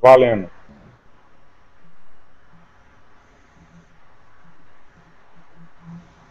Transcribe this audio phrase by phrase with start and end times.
[0.00, 0.48] Valendo.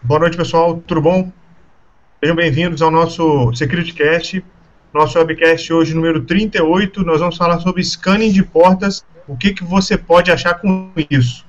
[0.02, 0.82] Boa noite, pessoal.
[0.88, 1.32] Tudo bom?
[2.20, 4.44] Sejam bem-vindos ao nosso SecurityCast,
[4.94, 7.04] nosso webcast hoje número 38.
[7.04, 11.46] Nós vamos falar sobre scanning de portas, o que, que você pode achar com isso.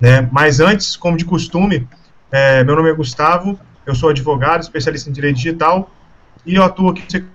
[0.00, 0.28] Né?
[0.32, 1.88] Mas antes, como de costume,
[2.30, 5.90] é, meu nome é Gustavo, eu sou advogado, especialista em direito digital,
[6.44, 7.26] e eu atuo aqui no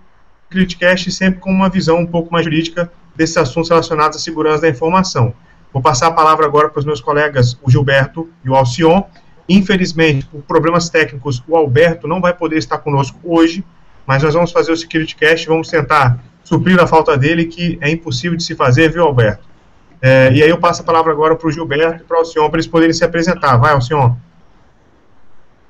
[0.50, 4.70] SecurityCast sempre com uma visão um pouco mais jurídica desses assuntos relacionados à segurança da
[4.70, 5.34] informação.
[5.74, 9.04] Vou passar a palavra agora para os meus colegas, o Gilberto e o Alcion,
[9.50, 13.64] Infelizmente, por problemas técnicos, o Alberto não vai poder estar conosco hoje,
[14.06, 17.89] mas nós vamos fazer o Security Cast, vamos tentar suprir a falta dele, que é
[17.89, 19.47] impossível de se fazer, viu, Alberto?
[20.02, 22.50] É, e aí eu passo a palavra agora para o Gilberto e para o Alcion,
[22.50, 23.56] para eles poderem se apresentar.
[23.58, 24.16] Vai, Alcion.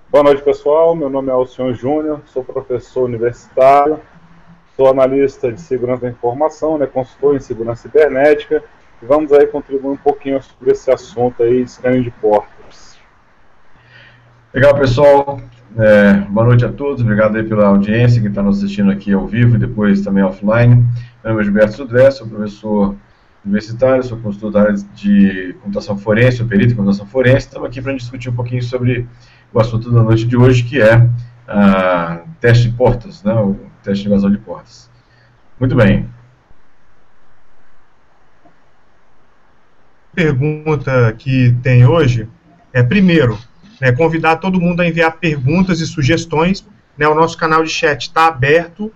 [0.10, 0.96] Boa noite, pessoal.
[0.96, 4.00] Meu nome é Alcion Júnior, sou professor universitário,
[4.78, 8.64] sou analista de segurança da informação, né, consultor em segurança cibernética,
[9.02, 12.48] e vamos aí contribuir um pouquinho sobre esse assunto aí, scanning de porta.
[14.54, 15.42] Legal, pessoal.
[15.78, 17.02] É, boa noite a todos.
[17.02, 20.76] Obrigado aí pela audiência que está nos assistindo aqui ao vivo e depois também offline.
[21.24, 22.96] Meu nome é Gilberto Sudré, sou professor
[23.46, 27.48] universitário, sou consultor da área de computação forense, sou perito em computação forense.
[27.48, 29.08] Estamos aqui para discutir um pouquinho sobre
[29.54, 31.08] o assunto da noite de hoje, que é
[31.48, 33.56] a teste de portas, né, o
[33.88, 34.90] teste de invasão de portas.
[35.58, 36.10] Muito bem.
[40.14, 42.28] Pergunta que tem hoje
[42.74, 43.40] é, primeiro,
[43.80, 46.68] né, convidar todo mundo a enviar perguntas e sugestões.
[46.98, 48.92] Né, o nosso canal de chat está aberto.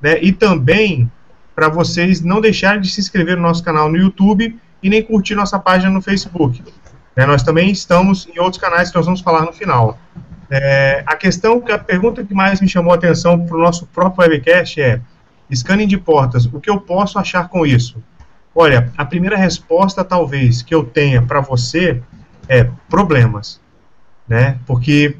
[0.00, 1.10] Né, e também
[1.54, 5.34] para vocês não deixarem de se inscrever no nosso canal no YouTube e nem curtir
[5.34, 6.62] nossa página no Facebook.
[7.16, 9.98] Né, nós também estamos em outros canais que nós vamos falar no final.
[10.50, 14.28] É, a questão, a pergunta que mais me chamou a atenção para o nosso próprio
[14.28, 15.00] webcast é:
[15.52, 18.02] scanning de portas, o que eu posso achar com isso?
[18.54, 22.02] Olha, a primeira resposta, talvez, que eu tenha para você
[22.48, 23.60] é problemas
[24.28, 24.58] né?
[24.66, 25.16] Porque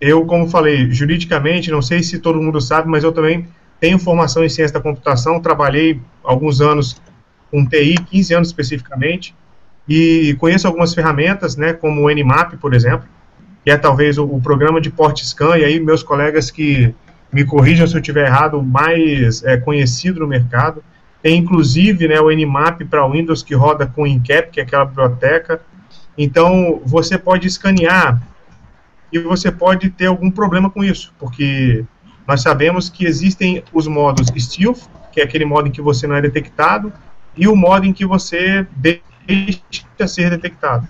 [0.00, 3.46] eu, como falei, juridicamente, não sei se todo mundo sabe, mas eu também
[3.78, 7.00] tenho formação em ciência da computação, trabalhei alguns anos
[7.50, 9.34] com TI, 15 anos especificamente,
[9.88, 13.08] e conheço algumas ferramentas, né, como o Nmap, por exemplo,
[13.64, 16.94] que é talvez o, o programa de port scan, e aí meus colegas que
[17.32, 20.82] me corrijam se eu estiver errado, mais é, conhecido no mercado.
[21.22, 25.60] Tem inclusive né, o Nmap para Windows que roda com Incap, que é aquela biblioteca.
[26.16, 28.20] Então, você pode escanear
[29.12, 31.84] e você pode ter algum problema com isso, porque
[32.26, 36.14] nós sabemos que existem os modos stealth, que é aquele modo em que você não
[36.14, 36.92] é detectado,
[37.36, 39.60] e o modo em que você deixa
[40.06, 40.86] ser detectado.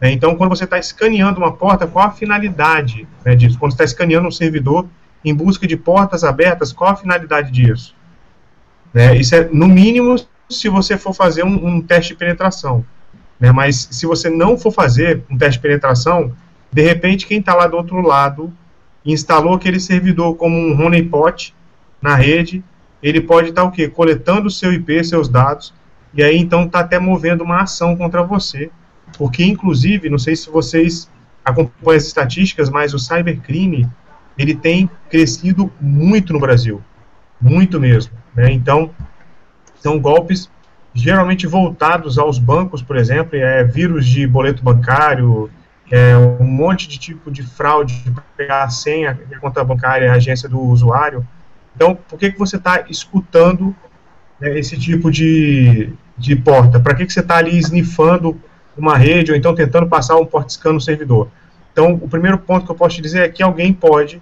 [0.00, 0.12] Né?
[0.12, 3.58] Então, quando você está escaneando uma porta, qual a finalidade né, disso?
[3.58, 4.86] Quando está escaneando um servidor
[5.24, 7.94] em busca de portas abertas, qual a finalidade disso?
[8.92, 9.16] Né?
[9.16, 10.16] Isso é, no mínimo,
[10.48, 12.84] se você for fazer um, um teste de penetração.
[13.38, 13.52] Né?
[13.52, 16.32] Mas se você não for fazer um teste de penetração,
[16.72, 18.52] de repente, quem está lá do outro lado
[19.04, 21.54] instalou aquele servidor como um honeypot
[22.00, 22.62] na rede,
[23.02, 23.88] ele pode estar tá, o quê?
[23.88, 25.72] Coletando seu IP, seus dados,
[26.12, 28.70] e aí então está até movendo uma ação contra você.
[29.16, 31.10] Porque, inclusive, não sei se vocês
[31.44, 33.88] acompanham as estatísticas, mas o cybercrime
[34.36, 36.82] ele tem crescido muito no Brasil.
[37.40, 38.12] Muito mesmo.
[38.34, 38.52] Né?
[38.52, 38.90] Então,
[39.80, 40.50] são golpes
[40.94, 45.50] geralmente voltados aos bancos, por exemplo, é vírus de boleto bancário,
[45.90, 50.16] é, um monte de tipo de fraude para pegar a senha, a conta bancária, a
[50.16, 51.26] agência do usuário.
[51.74, 53.74] Então, por que, que você está escutando
[54.40, 56.80] né, esse tipo de, de porta?
[56.80, 58.40] Para que, que você está ali snifando
[58.80, 61.28] uma rede ou então tentando passar um port scan no servidor?
[61.72, 64.20] Então, o primeiro ponto que eu posso te dizer é que alguém pode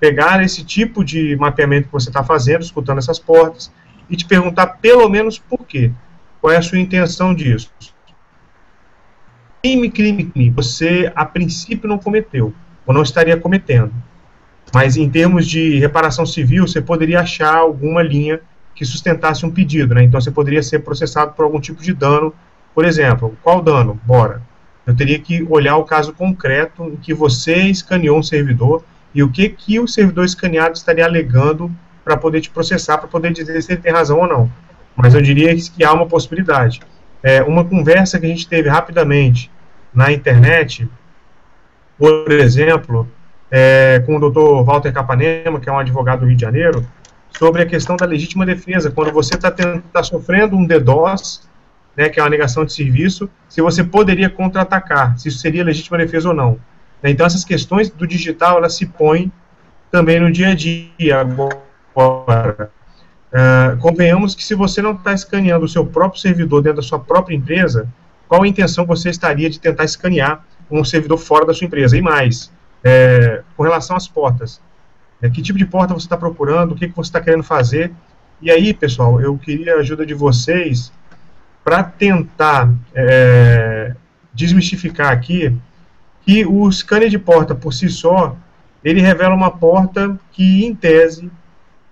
[0.00, 3.72] pegar esse tipo de mapeamento que você está fazendo, escutando essas portas,
[4.08, 5.90] e te perguntar pelo menos por quê.
[6.40, 7.70] Qual é a sua intenção disso?
[9.66, 12.52] crime, crime, crime, você a princípio não cometeu,
[12.86, 13.92] ou não estaria cometendo.
[14.72, 18.40] Mas em termos de reparação civil, você poderia achar alguma linha
[18.74, 20.04] que sustentasse um pedido, né?
[20.04, 22.32] Então você poderia ser processado por algum tipo de dano.
[22.76, 23.98] Por exemplo, qual dano?
[24.04, 24.42] Bora.
[24.86, 28.84] Eu teria que olhar o caso concreto em que você escaneou um servidor
[29.14, 31.74] e o que que o servidor escaneado estaria alegando
[32.04, 34.52] para poder te processar, para poder dizer se ele tem razão ou não.
[34.94, 36.82] Mas eu diria que há uma possibilidade.
[37.22, 39.50] É, uma conversa que a gente teve rapidamente
[39.94, 40.86] na internet,
[41.96, 43.08] por exemplo,
[43.50, 46.86] é, com o doutor Walter Capanema, que é um advogado do Rio de Janeiro,
[47.38, 48.90] sobre a questão da legítima defesa.
[48.90, 51.45] Quando você está tá sofrendo um DDoS,
[51.96, 55.96] né, que é uma negação de serviço, se você poderia contra-atacar, se isso seria legítima
[55.96, 56.58] defesa ou não.
[57.02, 59.30] Então, essas questões do digital, elas se põem
[59.90, 62.70] também no dia a dia agora.
[63.26, 66.98] Uh, convenhamos que se você não está escaneando o seu próprio servidor dentro da sua
[66.98, 67.88] própria empresa,
[68.28, 71.96] qual a intenção você estaria de tentar escanear um servidor fora da sua empresa?
[71.96, 72.52] E mais,
[72.82, 74.60] é, com relação às portas,
[75.22, 77.92] é, que tipo de porta você está procurando, o que, que você está querendo fazer?
[78.40, 80.92] E aí, pessoal, eu queria a ajuda de vocês
[81.66, 83.92] para tentar é,
[84.32, 85.52] desmistificar aqui
[86.20, 88.36] que o scanner de porta por si só,
[88.84, 91.28] ele revela uma porta que, em tese,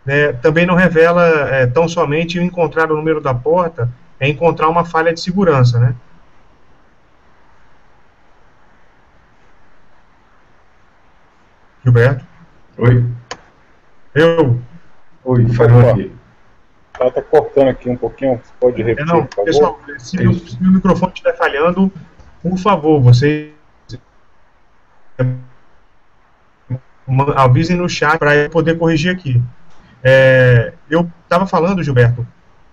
[0.06, 3.90] né, também não revela é, tão somente encontrar o número da porta,
[4.20, 5.96] é encontrar uma falha de segurança, né?
[11.82, 12.24] Gilberto?
[12.78, 13.04] Oi.
[14.14, 14.60] Eu.
[15.24, 16.13] Oi, falou aqui.
[16.98, 20.56] Ela tá cortando aqui um pouquinho, você pode repetir, não, por pessoal, se, é se
[20.60, 21.92] o microfone estiver falhando,
[22.40, 23.52] por favor, você
[27.36, 29.42] avisem no chat para eu poder corrigir aqui.
[30.02, 32.26] É, eu estava falando, Gilberto,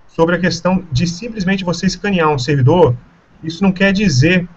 [0.07, 2.95] sobre a questão de simplesmente você escanear um servidor.
[3.43, 4.47] Isso não quer dizer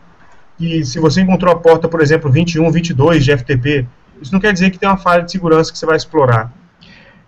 [0.59, 3.87] que se você encontrou a porta, por exemplo, 21, 22 de FTP,
[4.21, 6.53] isso não quer dizer que tem uma falha de segurança que você vai explorar.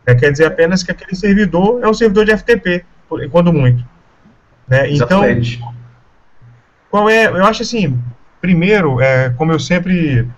[0.06, 2.84] É, quer dizer apenas que aquele servidor é um servidor de FTP,
[3.30, 3.84] quando muito.
[4.68, 4.92] Né?
[4.92, 5.22] Então,
[6.90, 7.26] qual é?
[7.26, 7.98] Eu acho assim,
[8.40, 10.28] primeiro, é, como eu sempre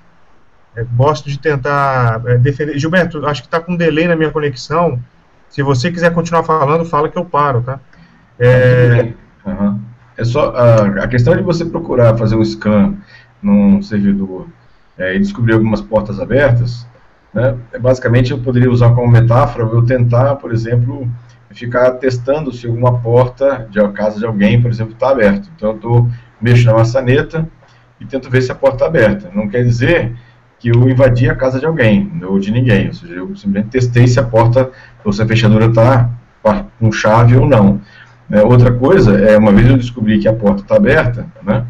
[0.74, 2.78] é, gosto de tentar é, defender.
[2.78, 4.98] Gilberto, acho que está com um delay na minha conexão.
[5.50, 7.78] Se você quiser continuar falando, fala que eu paro, tá?
[8.38, 9.12] É,
[9.44, 9.80] uhum.
[10.16, 12.94] é só a, a, questão de você procurar fazer um scan
[13.42, 14.46] num servidor
[14.96, 16.86] é, e descobrir algumas portas abertas
[17.38, 17.56] né?
[17.80, 21.08] Basicamente, eu poderia usar como metáfora eu tentar, por exemplo,
[21.50, 25.48] ficar testando se alguma porta de casa de alguém, por exemplo, está aberta.
[25.54, 26.08] Então, eu estou
[26.40, 27.48] mexendo na maçaneta
[28.00, 29.30] e tento ver se a porta está aberta.
[29.32, 30.14] Não quer dizer
[30.58, 32.88] que eu invadi a casa de alguém, ou de ninguém.
[32.88, 34.70] Ou seja, eu simplesmente testei se a porta,
[35.04, 36.10] ou se a fechadura está
[36.78, 37.80] com chave ou não.
[38.30, 41.64] É, outra coisa é, uma vez eu descobri que a porta está aberta, né,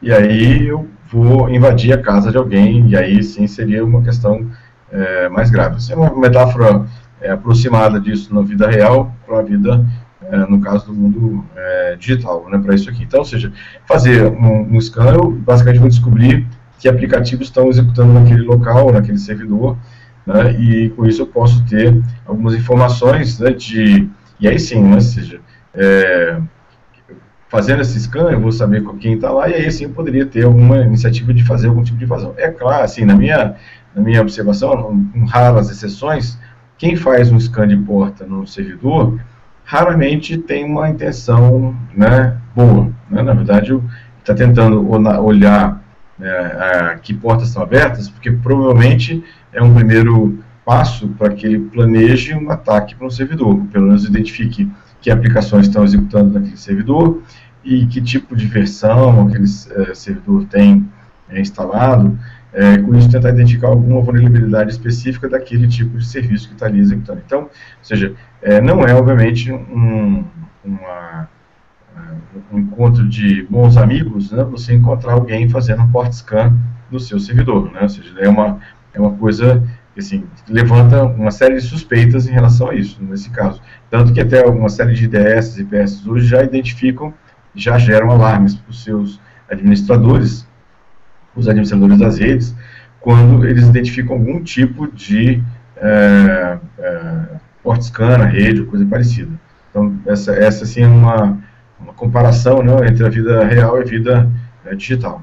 [0.00, 4.46] e aí eu vou invadir a casa de alguém, e aí sim seria uma questão
[4.90, 5.78] é, mais grave.
[5.78, 6.86] Isso é uma metáfora
[7.20, 9.84] é, aproximada disso na vida real para a vida,
[10.22, 13.02] é, no caso do mundo é, digital, né, para isso aqui.
[13.02, 13.52] Então, ou seja,
[13.86, 16.46] fazer um, um scan, eu basicamente vou descobrir
[16.78, 19.76] que aplicativos estão executando naquele local, naquele servidor,
[20.26, 24.08] né, e com isso eu posso ter algumas informações né, de,
[24.38, 25.40] e aí sim, né, ou seja,
[25.74, 26.40] é,
[27.48, 30.44] fazendo esse scan, eu vou saber quem está lá, e aí sim eu poderia ter
[30.44, 32.34] alguma iniciativa de fazer algum tipo de invasão.
[32.36, 33.56] É claro, assim, na minha
[33.94, 36.38] na minha observação, com raras exceções,
[36.76, 39.20] quem faz um scan de porta no servidor
[39.64, 42.90] raramente tem uma intenção né, boa.
[43.10, 43.22] Né?
[43.22, 43.78] Na verdade,
[44.18, 45.82] está tentando olhar
[46.20, 52.34] é, que portas estão abertas, porque provavelmente é um primeiro passo para que ele planeje
[52.34, 54.70] um ataque para um servidor, pelo menos identifique
[55.00, 57.22] que aplicações estão executando naquele servidor
[57.64, 60.88] e que tipo de versão aquele é, servidor tem
[61.28, 62.18] é, instalado,
[62.52, 66.80] é, com isso tentar identificar alguma vulnerabilidade específica daquele tipo de serviço que está ali
[66.80, 67.22] executando.
[67.24, 67.50] Então, ou
[67.82, 70.24] seja, é, não é obviamente um,
[70.64, 71.28] uma,
[72.52, 76.56] um encontro de bons amigos, né, você encontrar alguém fazendo um port scan
[76.90, 78.58] do seu servidor, né, ou seja, é uma,
[78.94, 79.62] é uma coisa
[79.94, 83.60] que assim, levanta uma série de suspeitas em relação a isso, nesse caso.
[83.90, 87.12] Tanto que até uma série de IDS e IPS hoje já identificam,
[87.54, 89.20] já geram alarmes para os seus
[89.50, 90.47] administradores,
[91.34, 92.54] os administradores das redes,
[93.00, 95.42] quando eles identificam algum tipo de
[95.76, 97.24] é, é,
[97.62, 99.30] port scan na rede ou coisa parecida.
[99.70, 101.38] Então, essa, essa sim é uma,
[101.78, 104.30] uma comparação né, entre a vida real e a vida
[104.64, 105.22] é, digital.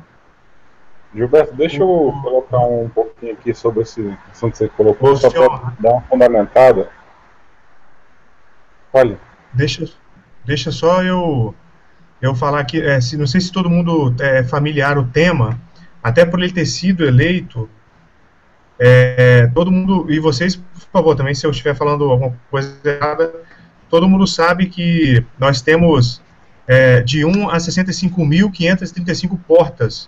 [1.13, 5.73] Gilberto, deixa eu colocar um pouquinho aqui sobre esse assunto que você colocou, só para
[5.79, 6.89] dar uma fundamentada.
[8.91, 9.17] Olha.
[9.53, 9.85] Deixa,
[10.43, 11.55] deixa só eu,
[12.21, 15.57] eu falar aqui, é, se, não sei se todo mundo é familiar o tema,
[16.05, 17.67] até por ele ter sido eleito,
[18.77, 23.33] é, todo mundo, e vocês, por favor, também, se eu estiver falando alguma coisa errada,
[23.89, 26.21] todo mundo sabe que nós temos
[26.67, 30.07] é, de 1 a 65.535 portas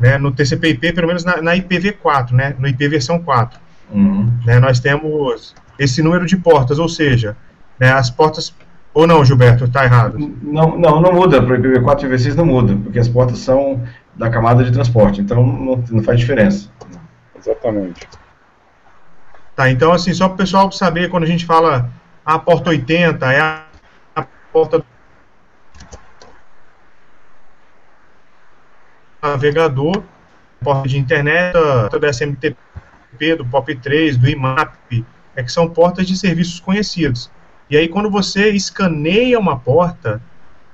[0.00, 3.60] né, no TCP/IP, pelo menos na, na, IPv4, né, no IP versão 4.
[3.92, 4.36] Uhum.
[4.44, 7.36] Né, nós temos esse número de portas, ou seja,
[7.78, 8.52] né, as portas.
[8.92, 10.18] Ou não, Gilberto, está errado?
[10.42, 11.40] Não, não, não muda.
[11.40, 13.80] Para o IPv4 e IPv6 não muda, porque as portas são
[14.16, 15.20] da camada de transporte.
[15.20, 16.70] Então não, não faz diferença.
[17.36, 18.08] Exatamente.
[19.54, 21.90] Tá, então assim, só para o pessoal saber, quando a gente fala
[22.24, 23.64] a porta 80, é a,
[24.16, 24.84] a porta do
[29.22, 30.02] navegador,
[30.62, 32.56] porta de internet, do SMTP,
[33.36, 35.04] do POP3, do IMAP,
[35.36, 37.30] é que são portas de serviços conhecidos.
[37.70, 40.20] E aí, quando você escaneia uma porta,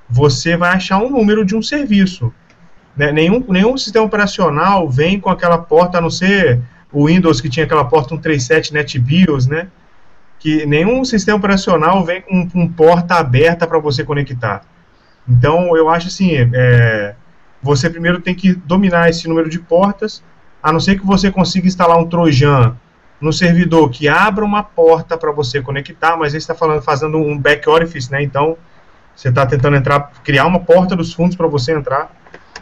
[0.09, 2.33] você vai achar um número de um serviço.
[3.01, 3.11] Né?
[3.11, 6.61] Nenhum, nenhum sistema operacional vem com aquela porta, a não ser
[6.93, 9.69] o Windows que tinha aquela porta 137 NetBIOS, né?
[10.39, 14.61] Que nenhum sistema operacional vem com, com porta aberta para você conectar.
[15.27, 17.15] Então, eu acho assim, é,
[17.63, 20.23] você primeiro tem que dominar esse número de portas,
[20.63, 22.77] a não ser que você consiga instalar um Trojan
[23.19, 27.39] no servidor que abra uma porta para você conectar, mas ele está falando fazendo um
[27.39, 28.23] back orifice, né?
[28.23, 28.59] Então
[29.17, 32.20] você está tentando entrar, criar uma porta dos fundos para você entrar.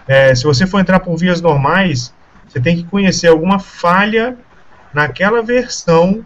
[0.09, 2.15] É, se você for entrar por vias normais,
[2.49, 4.39] você tem que conhecer alguma falha
[4.93, 6.25] naquela versão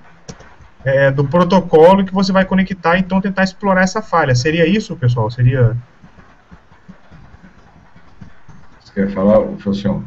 [0.84, 4.34] é, do protocolo que você vai conectar, então tentar explorar essa falha.
[4.36, 5.30] Seria isso, pessoal?
[5.30, 5.76] Seria.
[8.80, 10.04] Você quer falar, Felcião?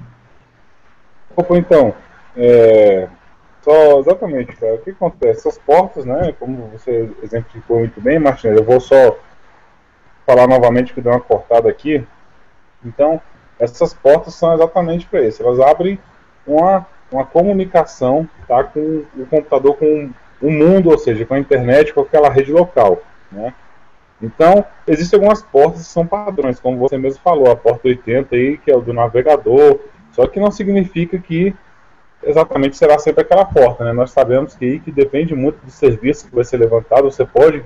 [1.36, 1.94] Opa, então.
[2.38, 3.10] É,
[3.62, 4.76] só, exatamente, cara.
[4.76, 5.48] O que acontece?
[5.48, 6.34] Essas portas, né?
[6.40, 9.18] Como você exemplificou muito bem, Martinez, eu vou só
[10.26, 12.06] falar novamente que deu uma cortada aqui.
[12.84, 13.22] Então,
[13.60, 15.42] essas portas são exatamente para isso.
[15.42, 16.00] Elas abrem
[16.46, 20.10] uma, uma comunicação tá, com o computador, com
[20.42, 23.02] o mundo, ou seja, com a internet, com aquela rede local.
[23.32, 23.54] Né?
[24.22, 28.58] Então, existem algumas portas que são padrões, como você mesmo falou, a porta 80 aí,
[28.58, 29.80] que é o do navegador,
[30.12, 31.54] só que não significa que
[32.24, 33.94] exatamente será sempre aquela porta, né?
[33.94, 37.64] Nós sabemos que que depende muito do serviço que vai ser levantado, você pode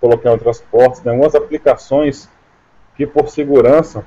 [0.00, 1.10] colocar outras portas, né?
[1.10, 2.28] algumas aplicações
[2.94, 4.04] que por segurança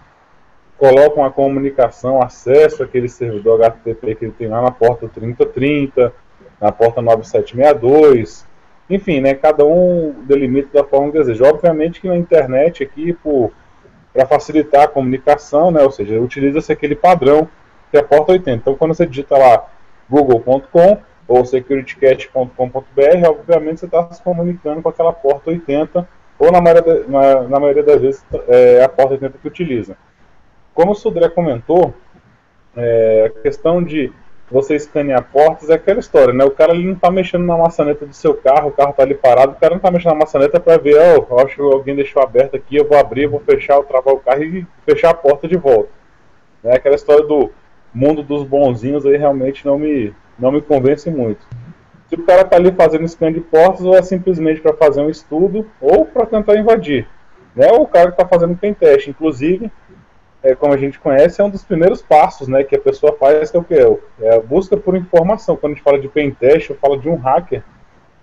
[0.79, 6.13] colocam a comunicação, acesso àquele servidor HTTP que ele tem lá na porta 3030,
[6.59, 8.48] na porta 9762,
[8.89, 11.48] enfim, né, cada um delimita da forma que deseja.
[11.48, 13.15] Obviamente que na internet aqui,
[14.13, 17.48] para facilitar a comunicação, né, ou seja, utiliza-se aquele padrão
[17.91, 18.51] que é a porta 80.
[18.51, 19.67] Então, quando você digita lá
[20.09, 26.07] google.com ou securitycat.com.br, obviamente você está se comunicando com aquela porta 80,
[26.39, 29.98] ou na maioria, na, na maioria das vezes é a porta 80 que utiliza.
[30.79, 31.93] Como o Sudré comentou,
[32.74, 34.13] é, a questão de
[34.50, 36.45] você escanear portas é aquela história, né?
[36.45, 39.13] O cara ali não está mexendo na maçaneta do seu carro, o carro está ali
[39.13, 42.24] parado, o cara não está mexendo na maçaneta para ver, oh, acho que alguém deixou
[42.24, 45.50] aberto aqui, eu vou abrir, vou fechar, vou travar o carro e fechar a porta
[45.50, 45.89] de volta.
[46.63, 47.51] É aquela história do
[47.93, 51.45] mundo dos bonzinhos aí realmente não me, não me convence muito.
[52.07, 55.09] Se o cara está ali fazendo scan de portas, ou é simplesmente para fazer um
[55.09, 57.05] estudo, ou para tentar invadir.
[57.53, 57.69] Né?
[57.69, 59.09] Ou o cara que está fazendo pen test.
[59.09, 59.69] Inclusive,
[60.41, 63.51] é, como a gente conhece, é um dos primeiros passos né, que a pessoa faz,
[63.51, 63.75] que é o que?
[64.22, 65.58] É a busca por informação.
[65.58, 67.63] Quando a gente fala de pen test, eu falo de um hacker,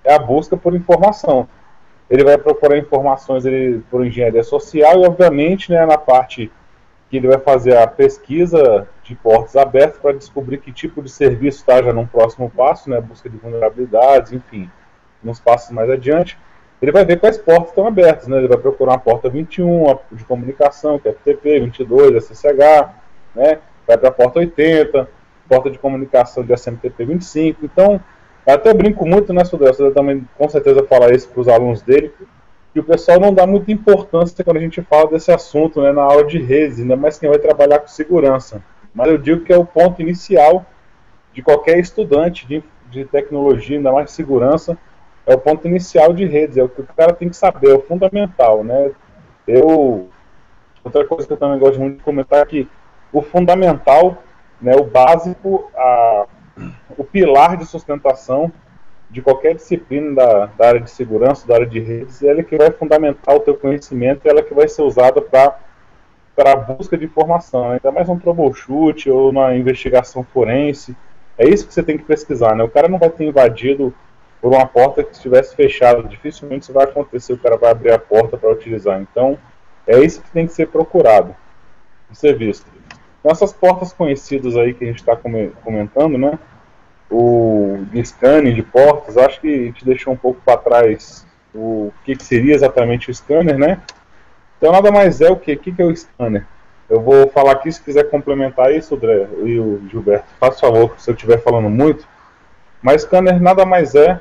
[0.03, 1.49] é a busca por informação.
[2.09, 6.51] Ele vai procurar informações ele, por engenharia social e, obviamente, né, na parte
[7.11, 11.59] que ele vai fazer a pesquisa de portas abertas para descobrir que tipo de serviço
[11.59, 14.71] está já num próximo passo, né, busca de vulnerabilidades, enfim,
[15.23, 16.39] nos passos mais adiante.
[16.81, 19.99] Ele vai ver quais portas estão abertas, né, ele vai procurar a porta 21 a
[20.13, 22.89] de comunicação, que é FTP, 22, SSH,
[23.35, 25.09] né, vai para a porta 80,
[25.49, 27.65] porta de comunicação de SMTP 25.
[27.65, 28.01] Então,
[28.47, 31.83] eu até brinco muito, né, Sudel, você também com certeza fala isso para os alunos
[31.83, 32.13] dele,
[32.73, 36.03] que o pessoal não dá muita importância quando a gente fala desse assunto né, na
[36.03, 38.63] aula de redes, ainda mais quem vai trabalhar com segurança.
[38.95, 40.67] Mas eu digo que é o ponto inicial
[41.33, 44.77] de qualquer estudante de, de tecnologia, ainda mais segurança,
[45.27, 47.75] é o ponto inicial de redes, é o que o cara tem que saber, é
[47.75, 48.93] o fundamental, né?
[49.47, 50.09] Eu
[50.85, 52.69] outra coisa que eu também gosto muito de comentar é que
[53.13, 54.23] o fundamental,
[54.61, 56.27] né, o básico, a,
[56.97, 58.53] o pilar de sustentação
[59.11, 62.57] de qualquer disciplina da, da, área de segurança, da área de redes, ela é que
[62.57, 65.59] vai fundamentar o teu conhecimento, ela é que vai ser usada para
[66.37, 67.81] para a busca de informação, né?
[67.83, 70.95] ainda mais um troubleshoot ou uma investigação forense.
[71.39, 72.63] É isso que você tem que pesquisar, né?
[72.63, 73.95] O cara não vai ter invadido
[74.41, 77.99] por uma porta que estivesse fechada, dificilmente isso vai acontecer, o cara vai abrir a
[77.99, 79.01] porta para utilizar.
[79.01, 79.39] Então,
[79.87, 81.35] é isso que tem que ser procurado,
[82.13, 82.67] ser visto.
[83.21, 86.39] Então, essas portas conhecidas aí que a gente está comentando, né?
[87.11, 92.25] o scanning de portas, acho que gente deixou um pouco para trás o que, que,
[92.25, 93.81] seria exatamente o scanner, né?
[94.59, 95.53] Então nada mais é o que?
[95.53, 96.47] O que, que é o scanner?
[96.89, 101.11] Eu vou falar aqui, se quiser complementar isso, André e o Gilberto, faça favor, se
[101.11, 102.07] eu estiver falando muito.
[102.87, 104.21] Mas scanner nada mais é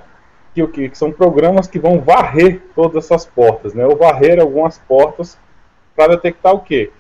[0.54, 0.90] que o que?
[0.90, 3.86] Que são programas que vão varrer todas essas portas, né?
[3.86, 5.38] Ou varrer algumas portas
[5.96, 6.92] para detectar o que?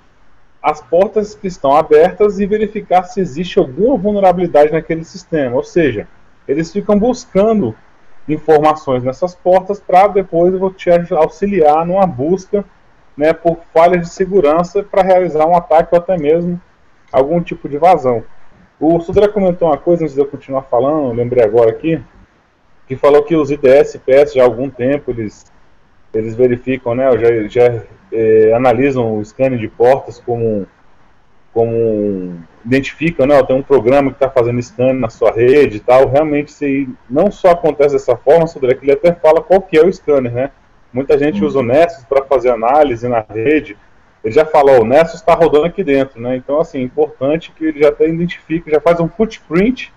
[0.65, 5.55] as portas que estão abertas e verificar se existe alguma vulnerabilidade naquele sistema.
[5.55, 6.07] Ou seja,
[6.47, 7.75] eles ficam buscando
[8.27, 12.65] informações nessas portas para depois vou te auxiliar numa busca
[13.15, 16.59] né, por falhas de segurança para realizar um ataque ou até mesmo
[17.11, 18.23] algum tipo de vazão.
[18.79, 22.01] O Sudra comentou uma coisa antes de eu continuar falando, lembrei agora aqui,
[22.87, 25.45] que falou que os IDS PS já há algum tempo eles
[26.13, 30.65] eles verificam, né, já, já é, analisam o scanner de portas como,
[31.53, 36.07] como identificam, né, tem um programa que está fazendo scan na sua rede e tal,
[36.07, 39.85] realmente se não só acontece dessa forma, Sandré, que ele até fala qual que é
[39.85, 40.51] o scanner, né,
[40.93, 41.47] muita gente uhum.
[41.47, 43.77] usa o Nessus para fazer análise na rede,
[44.25, 47.79] ele já falou, o Nessus está rodando aqui dentro, né, então assim, importante que ele
[47.79, 49.93] já até identifica, já faz um footprint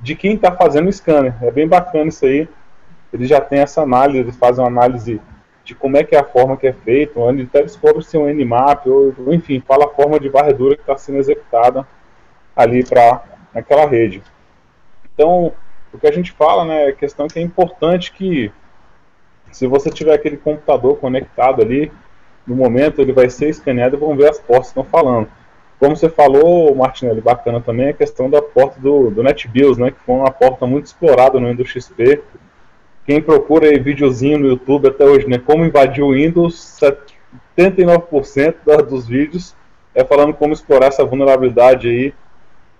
[0.00, 2.48] de quem está fazendo o scanner, é bem bacana isso aí,
[3.12, 5.20] ele já tem essa análise, eles fazem uma análise
[5.64, 8.18] de como é que é a forma que é feita, onde até descobre se é
[8.18, 11.86] um Nmap, ou enfim, fala a forma de varredura que está sendo executada
[12.56, 13.22] ali para
[13.54, 14.22] aquela rede.
[15.14, 15.52] Então,
[15.92, 18.50] o que a gente fala, né, é questão que é importante que
[19.52, 21.92] se você tiver aquele computador conectado ali,
[22.46, 25.28] no momento ele vai ser escaneado e vão ver as portas que estão falando.
[25.78, 29.98] Como você falou, Martinelli, bacana também a questão da porta do, do NetBIOS, né, que
[30.06, 32.22] foi uma porta muito explorada no Windows XP,
[33.04, 35.36] quem procura aí videozinho no YouTube até hoje, né?
[35.38, 36.78] Como invadir o Windows,
[37.56, 39.56] 79% dos vídeos
[39.94, 42.14] é falando como explorar essa vulnerabilidade aí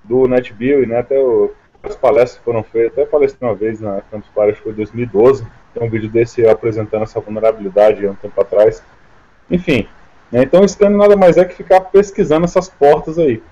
[0.05, 0.99] do NetBeauty, né?
[0.99, 1.53] Até o,
[1.83, 5.83] as palestras foram feitas, até palestrei uma vez na Campus Party, foi em 2012, tem
[5.83, 8.83] um vídeo desse apresentando essa vulnerabilidade há um tempo atrás.
[9.53, 9.87] Enfim,
[10.31, 10.43] né?
[10.43, 13.43] então o scan nada mais é que ficar pesquisando essas portas aí.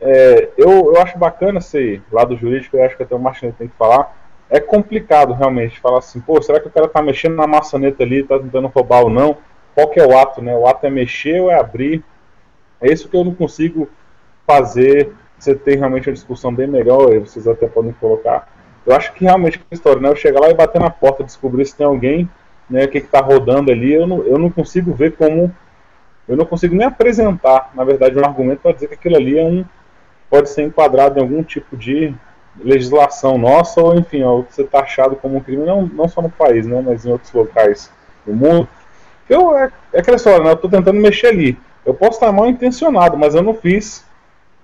[0.00, 3.68] É, eu, eu acho bacana esse lado jurídico, eu acho que até o Martin tem
[3.68, 4.14] que falar,
[4.50, 8.22] é complicado realmente falar assim, pô, será que o cara tá mexendo na maçaneta ali,
[8.22, 9.38] tá tentando roubar ou não?
[9.74, 10.54] Qual que é o ato, né?
[10.54, 12.02] O ato é mexer ou é abrir?
[12.80, 13.88] É isso que eu não consigo
[14.46, 15.12] fazer.
[15.38, 18.48] Você tem realmente uma discussão bem melhor, e vocês até podem colocar.
[18.86, 20.08] Eu acho que realmente a história, né?
[20.08, 22.28] Eu chegar lá e bater na porta, descobrir se tem alguém,
[22.68, 25.54] né, o que está rodando ali, eu não, eu não consigo ver como.
[26.28, 29.44] Eu não consigo nem apresentar, na verdade, um argumento para dizer que aquilo ali é
[29.44, 29.64] um.
[30.28, 32.12] pode ser enquadrado em algum tipo de
[32.58, 36.66] legislação nossa, ou enfim, ó, ser taxado como um crime, não, não só no país,
[36.66, 37.92] né, mas em outros locais
[38.24, 38.68] do mundo.
[39.28, 41.58] Eu, é, é aquela história, né, eu estou tentando mexer ali.
[41.84, 44.04] Eu posso estar mal intencionado, mas eu não fiz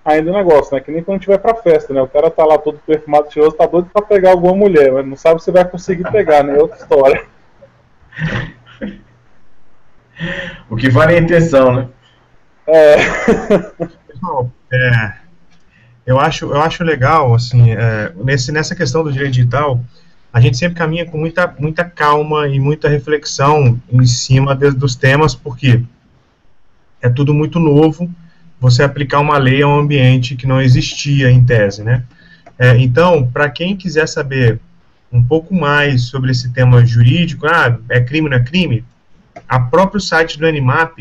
[0.05, 0.81] ainda o negócio, né?
[0.81, 2.03] Que nem quando vai pra festa, né?
[2.03, 5.17] O cara tá lá todo perfumado, cheiroso, tá doido pra pegar alguma mulher, mas não
[5.17, 6.57] sabe se vai conseguir pegar, né?
[6.57, 7.25] É outra história.
[10.69, 11.89] O que vale é a intenção, né?
[12.67, 12.97] É.
[14.73, 15.13] é
[16.05, 19.81] eu acho, eu acho legal, assim, é, nesse, nessa questão do direito digital,
[20.33, 24.97] a gente sempre caminha com muita, muita calma e muita reflexão em cima de, dos
[24.97, 25.83] temas, porque
[27.01, 28.11] é tudo muito novo,
[28.59, 32.05] você aplicar uma lei a um ambiente que não existia em tese, né?
[32.59, 34.59] É, então, para quem quiser saber
[35.13, 38.85] um pouco mais sobre esse tema jurídico, ah, é crime, não é crime?
[39.47, 40.99] A próprio site do Nmap,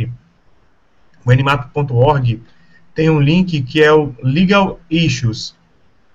[1.25, 2.41] o nmap.org,
[2.93, 5.55] tem um link que é o Legal Issues.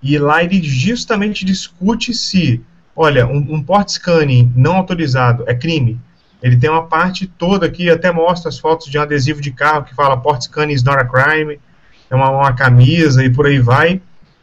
[0.01, 2.61] E lá ele justamente discute se,
[2.95, 5.99] olha, um, um port scanning não autorizado é crime.
[6.41, 9.85] Ele tem uma parte toda aqui, até mostra as fotos de um adesivo de carro
[9.85, 11.59] que fala port scanning is not a crime,
[12.09, 13.99] é uma, uma camisa e por aí vai.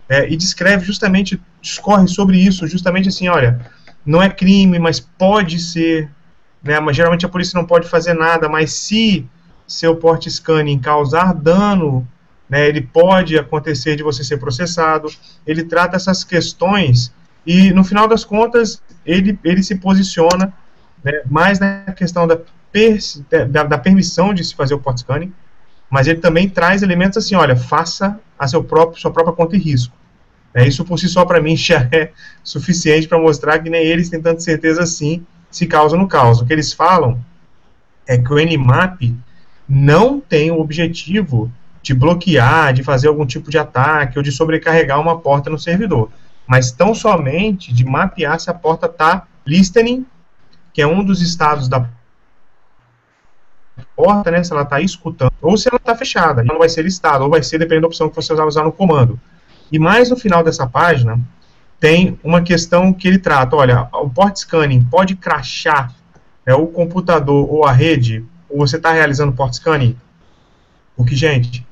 [0.09, 3.61] É, e descreve justamente, discorre sobre isso, justamente assim, olha,
[4.05, 6.11] não é crime, mas pode ser,
[6.62, 9.27] né, mas geralmente a polícia não pode fazer nada, mas se
[9.67, 12.07] seu port scanning causar dano
[12.49, 15.09] né, ele pode acontecer de você ser processado,
[15.47, 17.12] ele trata essas questões
[17.47, 20.53] e, no final das contas, ele, ele se posiciona
[21.03, 22.38] né, mais na questão da,
[22.71, 22.99] per,
[23.51, 25.33] da, da, permissão de se fazer o port scanning,
[25.95, 29.61] mas ele também traz elementos assim, olha, faça a seu próprio, sua própria conta e
[29.61, 29.95] risco.
[30.53, 32.11] É, isso por si só, para mim, já é
[32.43, 36.41] suficiente para mostrar que nem eles têm tanta certeza assim se causa no caos.
[36.41, 37.25] O que eles falam
[38.09, 39.03] é que o Nmap
[39.69, 41.49] não tem o objetivo
[41.81, 46.11] de bloquear, de fazer algum tipo de ataque ou de sobrecarregar uma porta no servidor,
[46.45, 50.05] mas tão somente de mapear se a porta está listening,
[50.73, 51.89] que é um dos estados da
[53.97, 56.83] porta, né, se ela está escutando, ou se ela está fechada, ela não vai ser
[56.83, 59.19] listada, ou vai ser dependendo da opção que você usar, no comando.
[59.71, 61.19] E mais no final dessa página,
[61.81, 65.93] tem uma questão que ele trata, olha, o port scanning pode crachar
[66.47, 69.97] né, o computador ou a rede, ou você está realizando port scanning?
[70.97, 71.67] Porque, gente,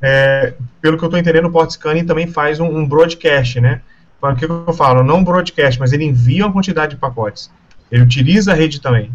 [0.00, 3.80] é, pelo que eu estou entendendo, o port scanning também faz um, um broadcast, né?
[4.20, 5.02] O que eu falo?
[5.02, 7.50] Não broadcast, mas ele envia uma quantidade de pacotes.
[7.90, 9.12] Ele utiliza a rede também.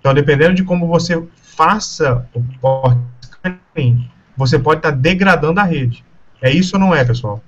[0.00, 1.22] Então, dependendo de como você
[1.58, 6.04] faça o port scanning, você pode estar tá degradando a rede.
[6.40, 7.42] É isso ou não é, pessoal?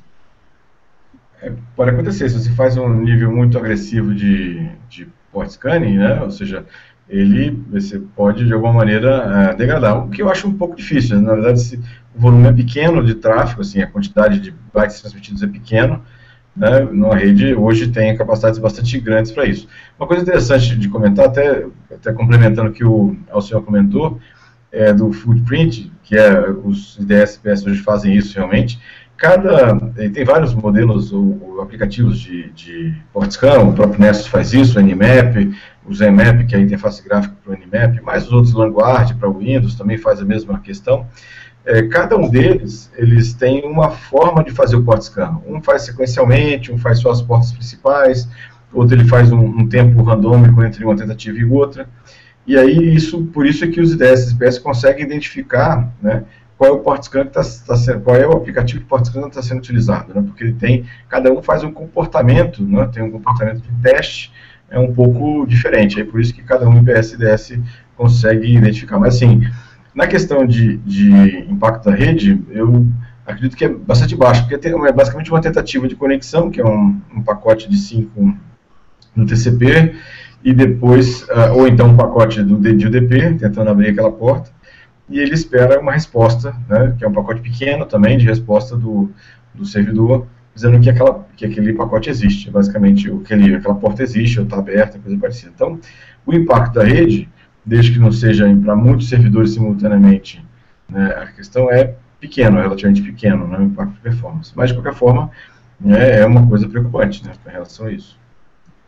[1.40, 2.28] É, pode acontecer.
[2.28, 6.20] Se você faz um nível muito agressivo de, de port scanning, né?
[6.22, 6.66] Ou seja,
[7.08, 11.16] ele você pode de alguma maneira uh, degradar, o que eu acho um pouco difícil.
[11.16, 11.28] Né?
[11.28, 11.76] Na verdade, se
[12.12, 16.02] o volume é pequeno de tráfego, assim, a quantidade de bytes transmitidos é pequeno,
[16.60, 19.66] né, numa rede hoje tem capacidades bastante grandes para isso.
[19.98, 24.20] Uma coisa interessante de comentar, até, até complementando o que o, senhor comentou,
[24.70, 28.78] é, do footprint, que é os IDS hoje fazem isso realmente,
[29.16, 29.74] cada
[30.12, 35.54] tem vários modelos ou, aplicativos de, de o próprio Nessus faz isso, o Nmap,
[35.86, 39.28] o ZMap, que é a interface gráfica para o Nmap, mais os outros Vanguard para
[39.28, 41.06] o Windows também faz a mesma questão.
[41.64, 45.40] É, cada um deles, eles têm uma forma de fazer o PortScan.
[45.46, 48.28] Um faz sequencialmente, um faz só as portas principais,
[48.72, 51.88] outro ele faz um, um tempo randômico entre uma tentativa e outra.
[52.46, 56.24] E aí, isso, por isso é que os IDS SPS conseguem identificar né,
[56.56, 59.28] qual é o PortScan que está tá sendo, qual é o aplicativo de PortScan que
[59.28, 63.10] está sendo utilizado, né, porque ele tem, cada um faz um comportamento, né, tem um
[63.10, 64.32] comportamento de teste,
[64.70, 67.58] é um pouco diferente, é por isso que cada um IPS e IDS
[67.96, 68.98] consegue identificar.
[68.98, 69.42] Mas assim,
[69.94, 71.10] na questão de, de
[71.50, 72.86] impacto da rede, eu
[73.26, 77.00] acredito que é bastante baixo, porque é basicamente uma tentativa de conexão, que é um,
[77.14, 78.38] um pacote de 5
[79.14, 79.94] no TCP,
[80.42, 84.50] e depois, uh, ou então um pacote do, de UDP, tentando abrir aquela porta,
[85.08, 89.10] e ele espera uma resposta, né, que é um pacote pequeno também, de resposta do,
[89.54, 94.44] do servidor, dizendo que, aquela, que aquele pacote existe, basicamente aquele, aquela porta existe, ou
[94.44, 95.52] está aberta, coisa parecida.
[95.54, 95.78] Então,
[96.24, 97.28] o impacto da rede
[97.64, 100.44] desde que não seja para muitos servidores simultaneamente,
[100.88, 104.52] né, a questão é pequeno, é relativamente pequeno, né, o impacto de performance.
[104.54, 105.30] Mas, de qualquer forma,
[105.80, 108.18] né, é uma coisa preocupante né, com relação a isso.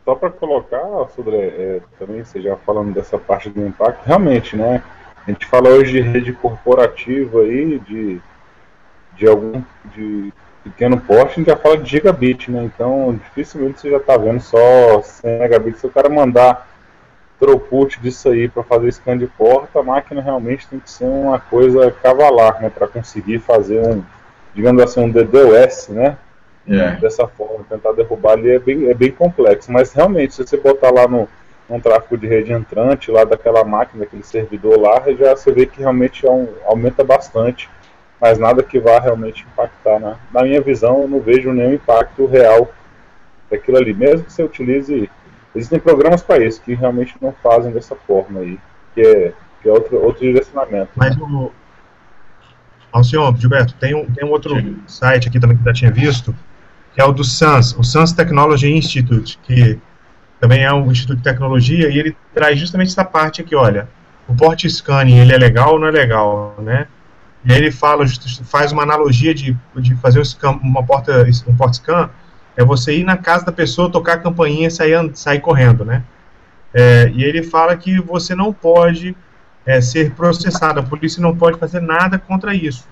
[0.04, 0.82] Só para colocar,
[1.14, 4.82] Sudré, é, também, você já falando dessa parte do impacto, realmente, né,
[5.26, 8.20] a gente fala hoje de rede corporativa aí, de,
[9.16, 9.62] de algum
[9.94, 10.32] de
[10.64, 14.40] pequeno porte, a gente já fala de gigabit, né, então dificilmente você já está vendo
[14.40, 16.68] só 100 megabits, se o cara mandar
[17.42, 21.40] throughput disso aí para fazer scan de porta, a máquina realmente tem que ser uma
[21.40, 24.00] coisa cavalar, né, para conseguir fazer um,
[24.54, 26.16] digamos assim, um DDoS, né,
[26.68, 27.00] yeah.
[27.00, 30.92] dessa forma, tentar derrubar ali é bem, é bem complexo, mas realmente, se você botar
[30.92, 31.28] lá no,
[31.68, 35.80] um tráfego de rede entrante lá daquela máquina, daquele servidor lá, já você vê que
[35.80, 37.68] realmente é um, aumenta bastante,
[38.20, 40.16] mas nada que vá realmente impactar, né?
[40.32, 42.70] Na minha visão, eu não vejo nenhum impacto real
[43.50, 45.10] daquilo ali, mesmo que você utilize
[45.54, 48.58] Existem programas para isso que realmente não fazem dessa forma aí,
[48.94, 50.90] que é, que é outro, outro direcionamento.
[50.96, 51.52] Mas o.
[52.90, 54.76] Ao senhor, Gilberto, tem um, tem um outro Sim.
[54.86, 56.34] site aqui também que já tinha visto,
[56.94, 59.78] que é o do SANS, o SANS Technology Institute, que
[60.38, 63.88] também é um instituto de tecnologia, e ele traz justamente essa parte aqui, olha,
[64.28, 66.86] o port scanning, ele é legal ou não é legal, né?
[67.44, 68.04] E aí ele fala,
[68.44, 70.22] faz uma analogia de, de fazer
[70.62, 72.10] uma porta, um port scan
[72.56, 76.02] é você ir na casa da pessoa, tocar a campainha e sair, sair correndo, né?
[76.74, 79.14] É, e ele fala que você não pode
[79.66, 82.88] é, ser processado, a polícia não pode fazer nada contra isso.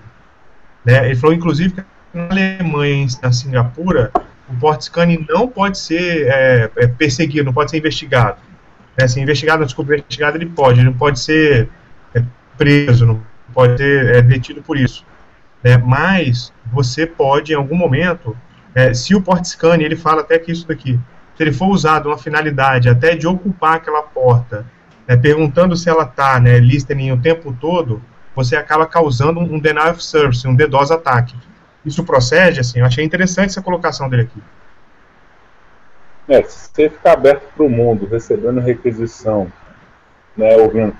[0.85, 1.05] Né?
[1.05, 4.11] Ele falou, inclusive, que na Alemanha, na Singapura,
[4.49, 8.37] o port scanning não pode ser é, é, perseguido, não pode ser investigado.
[8.97, 11.69] É, se investigado, desculpa, investigado ele pode, ele não pode ser
[12.13, 12.23] é,
[12.57, 13.21] preso, não
[13.53, 15.05] pode ser é, detido por isso.
[15.63, 15.77] Né?
[15.77, 18.35] Mas você pode, em algum momento,
[18.73, 20.99] é, se o port scan, ele fala até que isso daqui,
[21.35, 24.65] se ele for usado uma finalidade até de ocupar aquela porta,
[25.07, 28.01] né, perguntando se ela está né, listening o tempo todo,
[28.35, 31.35] você acaba causando um denial of service, um DDoS ataque.
[31.85, 34.41] Isso procede, assim, eu achei interessante essa colocação dele aqui.
[36.29, 39.51] É, se você ficar aberto para o mundo, recebendo requisição,
[40.37, 40.95] né, ouvindo,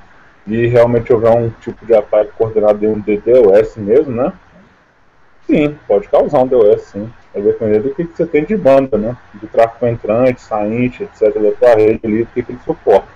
[0.45, 4.33] e realmente houver um tipo de ataque coordenado de um DDoS mesmo, né?
[5.45, 7.13] Sim, pode causar um DDoS, sim.
[7.33, 9.17] Vai depender do que, que você tem de banda, né?
[9.35, 11.33] De tráfego entrante, sainte, etc.
[11.39, 13.07] da tua rede ali, o que, que ele suporta.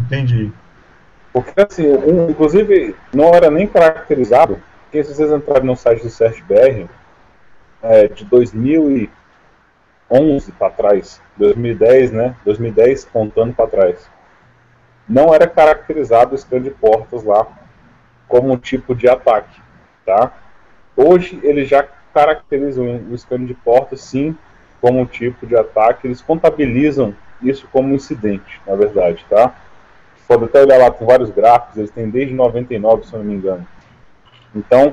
[0.00, 0.52] Entendi.
[1.32, 6.10] Porque assim, um, inclusive, não era nem caracterizado, porque se vocês entrarem no site do
[6.10, 6.88] CertBR,
[7.82, 9.10] é, de 2011
[10.58, 12.34] para trás, 2010, né?
[12.44, 14.10] 2010 contando para trás,
[15.08, 17.46] não era caracterizado o scan de portas lá
[18.26, 19.60] como um tipo de ataque,
[20.04, 20.32] tá?
[21.00, 24.36] Hoje eles já caracterizam o scan de porta sim
[24.80, 29.54] como um tipo de ataque, eles contabilizam isso como incidente, na verdade, tá?
[30.26, 33.34] Pode até olhar lá, tem vários gráficos, eles têm desde 99, se eu não me
[33.34, 33.64] engano.
[34.52, 34.92] Então,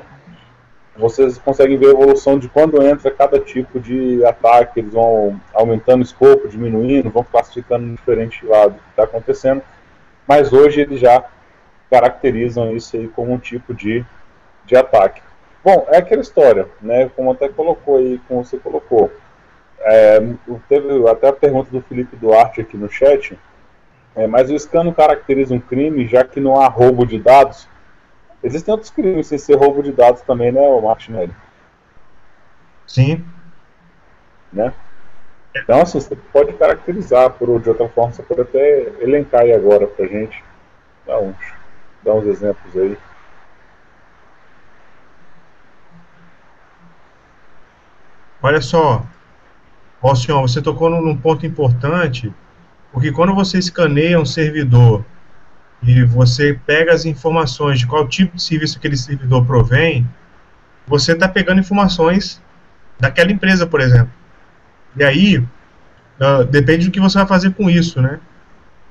[0.96, 6.02] vocês conseguem ver a evolução de quando entra cada tipo de ataque, eles vão aumentando
[6.02, 9.63] o escopo, diminuindo, vão classificando diferente lá do que está acontecendo,
[10.28, 11.24] mas hoje eles já
[11.89, 14.06] caracterizam isso aí como um tipo de,
[14.68, 15.26] de ataque.
[15.65, 17.10] Bom, é aquela história, né?
[17.15, 19.12] Como até colocou aí, como você colocou.
[19.80, 20.19] É,
[20.69, 23.36] teve até a pergunta do Felipe Duarte aqui no chat.
[24.15, 27.67] É, mas o scan caracteriza um crime, já que não há roubo de dados.
[28.43, 31.34] Existem outros crimes sem ser roubo de dados também, né, Martinelli?
[32.86, 33.25] Sim.
[34.54, 34.71] Né?
[35.56, 39.88] Então, assim, você pode caracterizar por, de outra forma, você pode até elencar aí agora
[39.88, 40.43] pra gente.
[41.08, 41.36] Dá uns,
[42.04, 42.95] dá uns exemplos aí.
[48.45, 49.03] Olha só,
[49.99, 52.31] ó, senhor, você tocou num ponto importante,
[52.93, 55.03] porque quando você escaneia um servidor
[55.81, 60.08] e você pega as informações de qual tipo de serviço aquele servidor provém,
[60.86, 62.39] você está pegando informações
[62.99, 64.13] daquela empresa, por exemplo.
[64.95, 68.19] E aí, uh, depende do que você vai fazer com isso, né?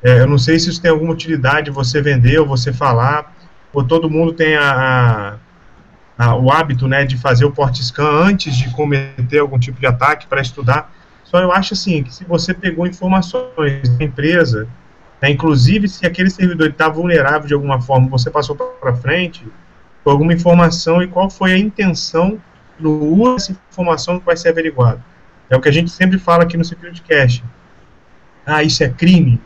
[0.03, 3.33] É, eu não sei se isso tem alguma utilidade você vender ou você falar,
[3.73, 5.39] ou todo mundo tem a,
[6.19, 9.87] a, o hábito né, de fazer o port scan antes de cometer algum tipo de
[9.87, 10.93] ataque para estudar.
[11.25, 14.69] Só eu acho assim, que se você pegou informações da empresa,
[15.21, 19.47] né, inclusive se aquele servidor está vulnerável de alguma forma, você passou para frente,
[20.05, 22.39] alguma informação e qual foi a intenção
[22.79, 25.03] no uso dessa informação que vai ser averiguado.
[25.49, 27.43] É o que a gente sempre fala aqui no Security Cache.
[28.47, 29.41] Ah, isso é crime?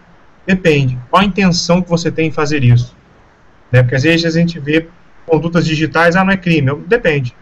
[0.47, 0.99] Depende.
[1.11, 2.97] Qual a intenção que você tem em fazer isso?
[3.71, 3.83] Né?
[3.83, 4.89] Porque às vezes a gente vê
[5.29, 6.75] condutas digitais, ah, não é crime.
[6.87, 7.35] Depende.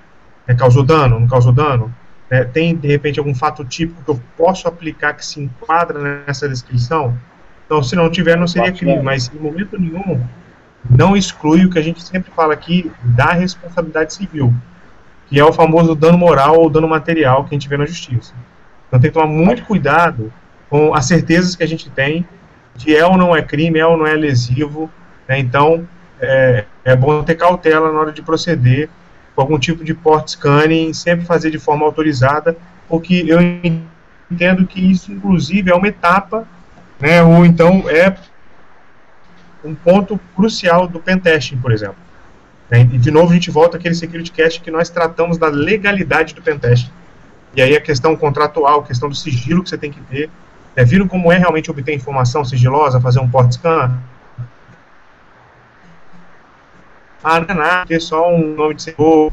[0.47, 1.21] É, causou dano?
[1.21, 1.95] Não causou dano?
[2.29, 6.49] É, tem, de repente, algum fato típico que eu posso aplicar que se enquadra nessa
[6.49, 7.17] descrição?
[7.65, 9.01] Então, se não tiver, não seria crime.
[9.03, 10.21] Mas, em momento nenhum,
[10.89, 14.53] não exclui o que a gente sempre fala aqui da responsabilidade civil
[15.29, 18.33] que é o famoso dano moral ou dano material que a gente vê na justiça.
[18.87, 20.33] Então tem que tomar muito cuidado
[20.71, 22.27] com as certezas que a gente tem
[22.75, 24.91] de é ou não é crime, é ou não é lesivo.
[25.29, 25.39] Né?
[25.39, 25.87] Então
[26.21, 28.89] é, é bom ter cautela na hora de proceder
[29.35, 32.57] com algum tipo de port scanning, sempre fazer de forma autorizada,
[32.89, 33.39] porque eu
[34.31, 36.47] entendo que isso, inclusive, é uma etapa,
[37.01, 38.17] né, ou então é
[39.65, 41.97] um ponto crucial do pentesting, por exemplo.
[42.71, 42.83] Né?
[42.93, 46.41] E de novo a gente volta àquele security cast que nós tratamos da legalidade do
[46.41, 46.91] pentest.
[47.55, 50.31] E aí a questão contratual, a questão do sigilo que você tem que ter.
[50.77, 53.99] É, viram como é realmente obter informação sigilosa, fazer um port scan?
[57.29, 59.33] Ah, não é nada, é só um nome de servidor,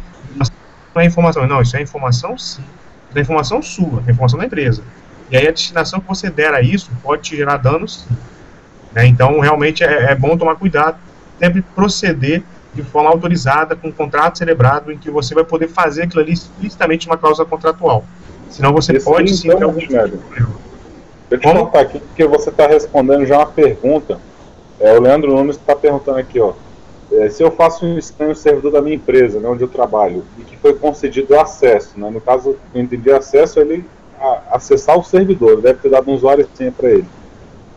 [0.95, 1.45] não é informação.
[1.45, 2.63] Não, isso é informação sim.
[3.09, 4.81] Isso é informação sua, é informação da empresa.
[5.29, 8.17] E aí a destinação que você der a isso pode te gerar danos sim.
[8.93, 9.05] Né?
[9.05, 10.97] Então, realmente é, é bom tomar cuidado,
[11.37, 12.41] sempre proceder
[12.73, 16.33] de forma autorizada, com um contrato celebrado, em que você vai poder fazer aquilo ali
[16.33, 18.03] explicitamente uma cláusula contratual.
[18.49, 19.93] Senão você Esse pode sim ter algum tipo
[21.29, 24.19] eu te contar aqui, porque você está respondendo já uma pergunta.
[24.79, 26.53] É, o Leandro Nunes está perguntando aqui, ó.
[27.15, 30.23] É, se eu faço um scan no servidor da minha empresa, né, onde eu trabalho,
[30.39, 33.85] e que foi concedido acesso, né, no caso, eu entendi acesso, ele
[34.19, 37.05] a, acessar o servidor, deve ter dado um usuário senha para ele.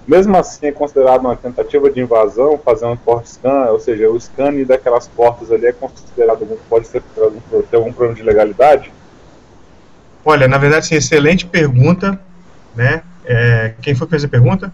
[0.09, 4.19] Mesmo assim, é considerado uma tentativa de invasão fazer um port scan, ou seja, o
[4.19, 7.03] scanning daquelas portas ali é considerado, pode ser
[7.71, 8.93] ter algum problema de legalidade?
[10.25, 12.19] Olha, na verdade, sim, excelente pergunta,
[12.75, 13.03] né?
[13.25, 14.73] É, quem foi que fez a pergunta?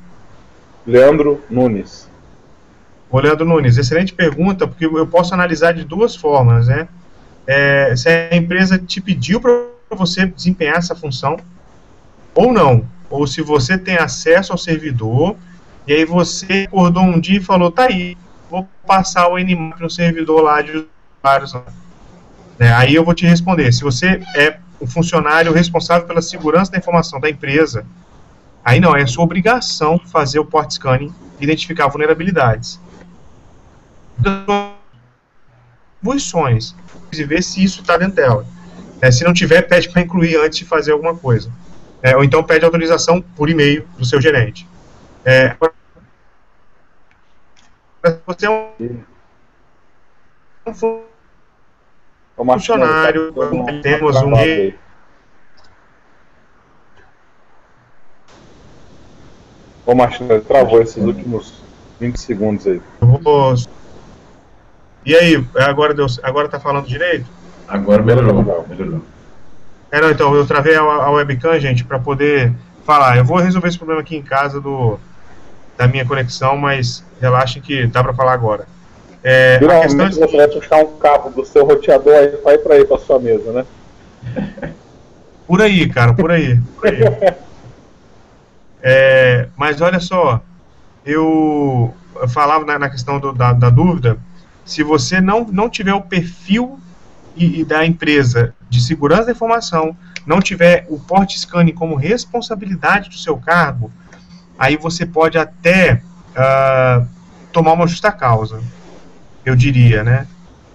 [0.87, 2.12] Leandro Nunes.
[3.13, 6.89] Ô, Leandro Nunes, excelente pergunta, porque eu posso analisar de duas formas, né?
[7.47, 11.37] É, se a empresa te pediu para você desempenhar essa função
[12.35, 15.37] ou não ou se você tem acesso ao servidor,
[15.87, 18.17] e aí você acordou um dia e falou, tá aí,
[18.51, 20.87] vou passar o Nmap no servidor lá de
[21.21, 21.55] usuários.
[22.59, 26.79] É, aí eu vou te responder, se você é o funcionário responsável pela segurança da
[26.79, 27.85] informação da empresa,
[28.65, 32.81] aí não, é sua obrigação fazer o port scanning identificar vulnerabilidades.
[36.01, 36.75] Atribuições,
[37.13, 38.47] e ver se isso está dentro dela.
[39.01, 41.51] É, se não tiver, pede para incluir antes de fazer alguma coisa.
[42.03, 44.67] É, ou então pede autorização por e-mail do seu gerente.
[45.25, 45.57] É,
[48.27, 48.71] você é um,
[52.45, 54.33] funcionário, tá temos um
[59.85, 61.61] Ô Marcelo, travou esses últimos
[62.01, 62.81] 20 segundos aí.
[65.05, 67.27] E aí, agora, deu, agora tá falando direito?
[67.67, 68.67] Agora melhorou.
[68.69, 69.03] melhorou.
[69.91, 72.53] É, não, então, eu travei a, a webcam, gente, para poder
[72.85, 73.17] falar.
[73.17, 74.99] Eu vou resolver esse problema aqui em casa do,
[75.77, 78.67] da minha conexão, mas relaxem que dá para falar agora.
[79.23, 80.29] É, Finalmente questão...
[80.29, 83.53] você vai puxar um cabo do seu roteador aí, vai para aí para sua mesa,
[83.53, 83.65] né?
[85.47, 86.59] Por aí, cara, por aí.
[86.77, 87.01] Por aí.
[88.81, 90.41] é, mas olha só,
[91.05, 94.17] eu, eu falava na, na questão do, da, da, dúvida,
[94.65, 96.79] se você não, não tiver o perfil
[97.37, 99.97] e, e da empresa de segurança da informação
[100.27, 103.91] não tiver o port scanning como responsabilidade do seu cargo,
[104.59, 107.07] aí você pode até uh,
[107.53, 108.63] tomar uma justa causa,
[109.45, 110.27] eu diria, né?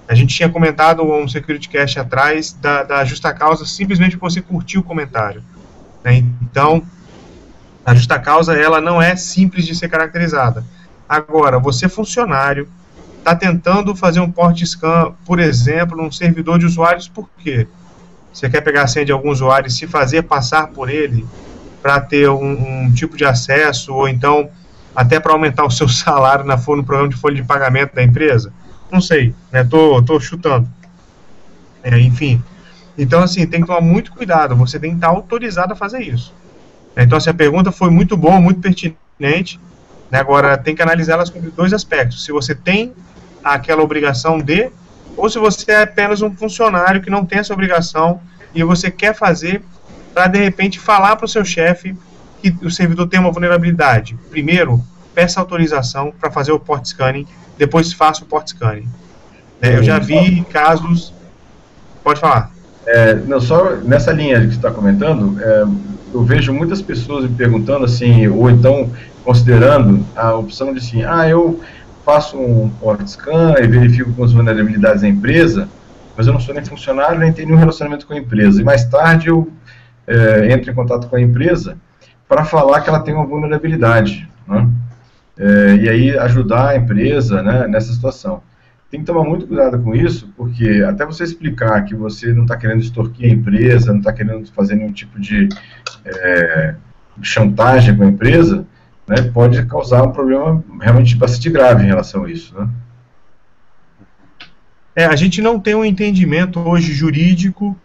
[0.08, 4.41] A gente tinha comentado um Security Cache atrás da, da justa causa simplesmente por você
[4.41, 5.43] curtir o comentário.
[6.02, 6.23] Né?
[6.41, 6.82] Então,
[7.86, 10.63] a justa causa ela não é simples de ser caracterizada.
[11.10, 12.69] Agora, você funcionário
[13.28, 17.68] está tentando fazer um port scan, por exemplo, num servidor de usuários, por quê?
[18.32, 21.26] Você quer pegar a senha de algum usuário e se fazer passar por ele
[21.82, 24.50] para ter um, um, tipo de acesso, ou então
[24.96, 28.54] até para aumentar o seu salário na, no programa de folha de pagamento da empresa?
[28.90, 29.62] Não sei, né?
[29.66, 30.70] Tô, tô chutando.
[31.84, 32.42] É, enfim.
[32.98, 34.56] Então, assim, tem que tomar muito cuidado.
[34.56, 36.34] Você tem que estar autorizado a fazer isso.
[36.96, 39.60] Então, assim, a pergunta foi muito boa, muito pertinente.
[40.10, 40.20] Né?
[40.20, 42.24] Agora, tem que analisar ela sobre dois aspectos.
[42.24, 42.94] Se você tem
[43.54, 44.70] aquela obrigação de,
[45.16, 48.22] ou se você é apenas um funcionário que não tem essa obrigação
[48.54, 49.62] e você quer fazer
[50.14, 51.96] para, de repente, falar para o seu chefe
[52.42, 54.18] que o servidor tem uma vulnerabilidade.
[54.30, 54.84] Primeiro,
[55.14, 58.88] peça autorização para fazer o port scanning depois faça o port scanning.
[59.62, 61.14] É, eu já vi casos.
[62.04, 62.52] Pode falar.
[62.86, 65.66] É, não, só nessa linha que você está comentando, é,
[66.14, 68.90] eu vejo muitas pessoas me perguntando assim, ou então
[69.26, 71.60] considerando a opção de assim, ah, eu
[72.08, 75.67] faço um port scan e verifico com as vulnerabilidades da empresa,
[76.15, 78.62] mas eu não sou nem funcionário, nem tenho nenhum relacionamento com a empresa.
[78.62, 79.52] E mais tarde eu
[80.08, 81.78] é, entro em contato com a empresa
[82.26, 84.26] para falar que ela tem uma vulnerabilidade.
[84.48, 84.65] Né?
[85.38, 88.41] é, e aí ajudar a empresa né, nessa situação.
[88.89, 92.56] Tem que tomar muito cuidado com isso, porque até você explicar que você não está
[92.56, 95.50] querendo extorquir a empresa, não está querendo fazer nenhum tipo de
[96.06, 96.76] é,
[97.22, 98.65] chantagem com a empresa,
[99.08, 102.54] né, pode causar um problema realmente bastante grave em relação a isso.
[102.58, 102.70] Né?
[104.96, 107.78] É, a gente não tem um entendimento hoje jurídico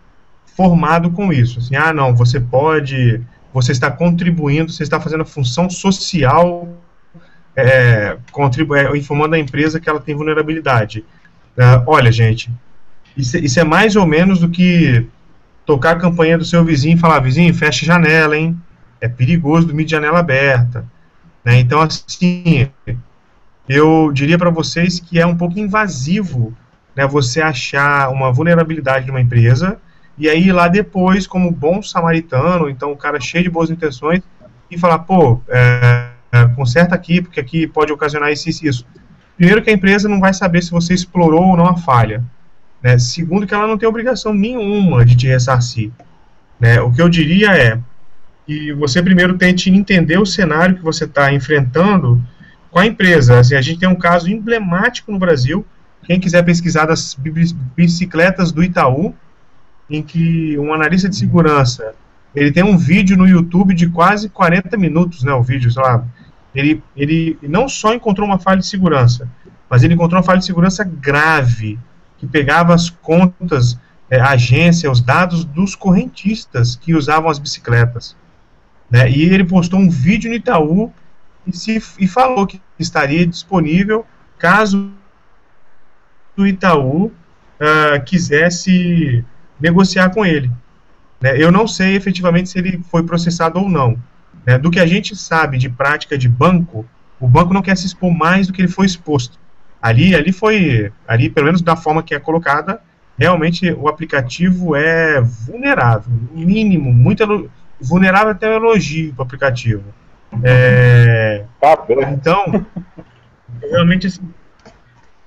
[0.56, 1.60] formado com isso.
[1.60, 3.20] Assim, ah, não, você pode,
[3.52, 6.68] você está contribuindo, você está fazendo a função social
[7.54, 11.04] é, é, informando a empresa que ela tem vulnerabilidade.
[11.56, 12.50] É, olha, gente,
[13.16, 15.06] isso, isso, é mais ou menos do que
[15.66, 18.58] tocar a campanha do seu vizinho e falar, vizinho, fecha a janela, hein?
[19.00, 20.84] É perigoso dormir de janela aberta.
[21.44, 21.58] Né?
[21.60, 22.68] Então, assim,
[23.68, 26.54] eu diria para vocês que é um pouco invasivo
[26.94, 29.78] né, você achar uma vulnerabilidade de uma empresa
[30.18, 34.22] e aí lá depois, como bom samaritano, então o cara cheio de boas intenções,
[34.70, 38.86] e falar, pô, é, é, conserta aqui, porque aqui pode ocasionar isso e isso.
[39.36, 42.24] Primeiro que a empresa não vai saber se você explorou ou não a falha.
[42.82, 42.98] Né?
[42.98, 45.90] Segundo que ela não tem obrigação nenhuma de te ressarcir.
[46.58, 46.80] Né?
[46.80, 47.78] O que eu diria é
[48.46, 52.22] que você primeiro tente entender o cenário que você está enfrentando
[52.70, 53.38] com a empresa.
[53.38, 55.64] Assim, a gente tem um caso emblemático no Brasil,
[56.04, 57.16] quem quiser pesquisar das
[57.76, 59.14] bicicletas do Itaú,
[59.88, 61.94] em que um analista de segurança
[62.34, 66.04] ele tem um vídeo no YouTube de quase 40 minutos, né, o vídeo, sei lá,
[66.54, 69.28] ele, ele não só encontrou uma falha de segurança,
[69.68, 71.78] mas ele encontrou uma falha de segurança grave,
[72.18, 73.78] que pegava as contas,
[74.10, 78.16] é, a agência, os dados dos correntistas que usavam as bicicletas.
[78.92, 79.10] Né?
[79.10, 80.92] E ele postou um vídeo no Itaú
[81.46, 84.04] e, se, e falou que estaria disponível
[84.38, 84.92] caso
[86.36, 89.24] o Itaú uh, quisesse
[89.58, 90.50] negociar com ele.
[91.18, 91.42] Né?
[91.42, 93.96] Eu não sei efetivamente se ele foi processado ou não.
[94.44, 94.58] Né?
[94.58, 96.84] Do que a gente sabe de prática de banco,
[97.18, 99.38] o banco não quer se expor mais do que ele foi exposto.
[99.80, 102.80] Ali, ali foi, ali pelo menos da forma que é colocada,
[103.18, 107.22] realmente o aplicativo é vulnerável, mínimo, muito
[107.82, 109.82] vulnerável até o elogio para o aplicativo.
[110.42, 111.76] É, tá
[112.10, 112.66] então,
[113.60, 114.32] realmente assim.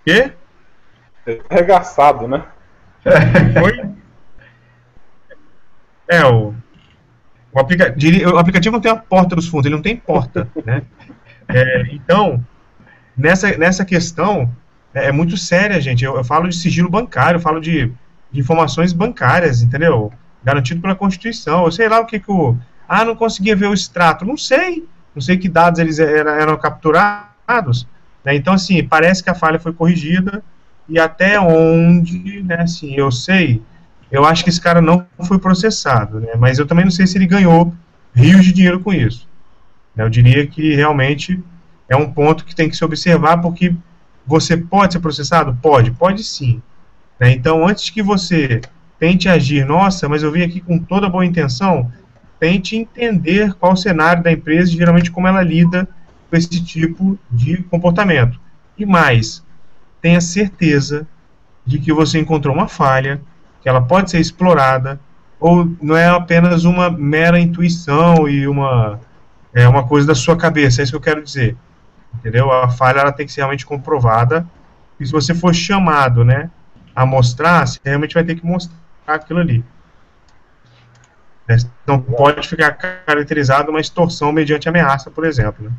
[0.05, 0.31] Quê?
[1.27, 2.43] É arregaçado, né?
[3.59, 3.95] Foi.
[6.07, 6.53] É, o,
[7.51, 7.95] o, aplica,
[8.33, 10.83] o aplicativo não tem a porta dos fundos, ele não tem porta, né?
[11.47, 12.43] É, então,
[13.17, 14.51] nessa, nessa questão,
[14.93, 16.03] é, é muito séria, gente.
[16.03, 17.91] Eu, eu, falo de sigilo bancário, eu falo de,
[18.31, 20.11] de, informações bancárias, entendeu?
[20.45, 21.65] Garantido pela Constituição.
[21.65, 22.55] Eu sei lá o que, que o.
[22.87, 24.23] Ah, não conseguia ver o extrato.
[24.23, 24.87] Não sei.
[25.15, 27.87] Não sei que dados eles eram, eram capturados.
[28.23, 28.35] Né?
[28.35, 30.43] Então, assim, parece que a falha foi corrigida
[30.87, 33.61] e até onde, né, assim, eu sei,
[34.11, 36.33] eu acho que esse cara não foi processado, né?
[36.37, 37.73] Mas eu também não sei se ele ganhou
[38.13, 39.27] rios de dinheiro com isso.
[39.97, 41.41] Eu diria que realmente
[41.89, 43.73] é um ponto que tem que se observar, porque
[44.27, 45.57] você pode ser processado?
[45.61, 46.61] Pode, pode sim.
[47.19, 47.31] Né?
[47.31, 48.61] Então, antes que você
[48.99, 51.91] tente agir, nossa, mas eu vim aqui com toda boa intenção,
[52.39, 55.87] tente entender qual o cenário da empresa e geralmente como ela lida
[56.29, 58.39] com esse tipo de comportamento.
[58.77, 59.43] E mais,
[60.01, 61.07] tenha certeza
[61.65, 63.21] de que você encontrou uma falha,
[63.61, 64.99] que ela pode ser explorada,
[65.39, 68.99] ou não é apenas uma mera intuição e uma,
[69.53, 71.57] é, uma coisa da sua cabeça, é isso que eu quero dizer.
[72.13, 72.51] Entendeu?
[72.51, 74.47] A falha ela tem que ser realmente comprovada,
[74.99, 76.49] e se você for chamado, né,
[76.95, 79.63] a mostrar, você realmente vai ter que mostrar aquilo ali.
[81.47, 81.57] Né?
[81.85, 85.65] Não pode ficar caracterizado uma extorsão mediante ameaça, por exemplo.
[85.65, 85.71] Né?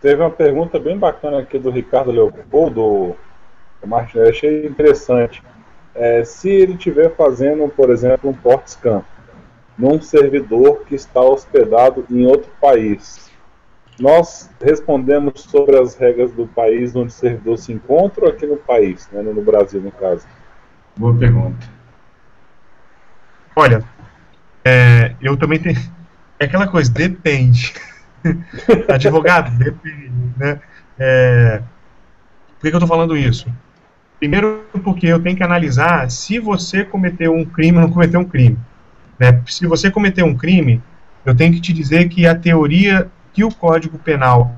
[0.00, 3.16] Teve uma pergunta bem bacana aqui do Ricardo Leopoldo,
[3.84, 5.42] Martin, eu achei interessante.
[5.94, 9.02] É, se ele estiver fazendo, por exemplo, um port scan
[9.76, 13.30] num servidor que está hospedado em outro país,
[13.98, 18.56] nós respondemos sobre as regras do país onde o servidor se encontra ou aqui no
[18.56, 20.26] país, né, no Brasil, no caso?
[20.96, 21.77] Boa pergunta.
[23.58, 23.82] Olha,
[24.64, 25.76] é, eu também tenho.
[26.38, 27.74] É aquela coisa, depende.
[28.88, 30.12] Advogado, depende.
[30.36, 30.60] Né?
[30.96, 31.60] É,
[32.54, 33.52] por que, que eu estou falando isso?
[34.20, 38.24] Primeiro, porque eu tenho que analisar se você cometeu um crime ou não cometeu um
[38.24, 38.56] crime.
[39.18, 39.42] Né?
[39.48, 40.80] Se você cometeu um crime,
[41.26, 44.54] eu tenho que te dizer que a teoria que o Código Penal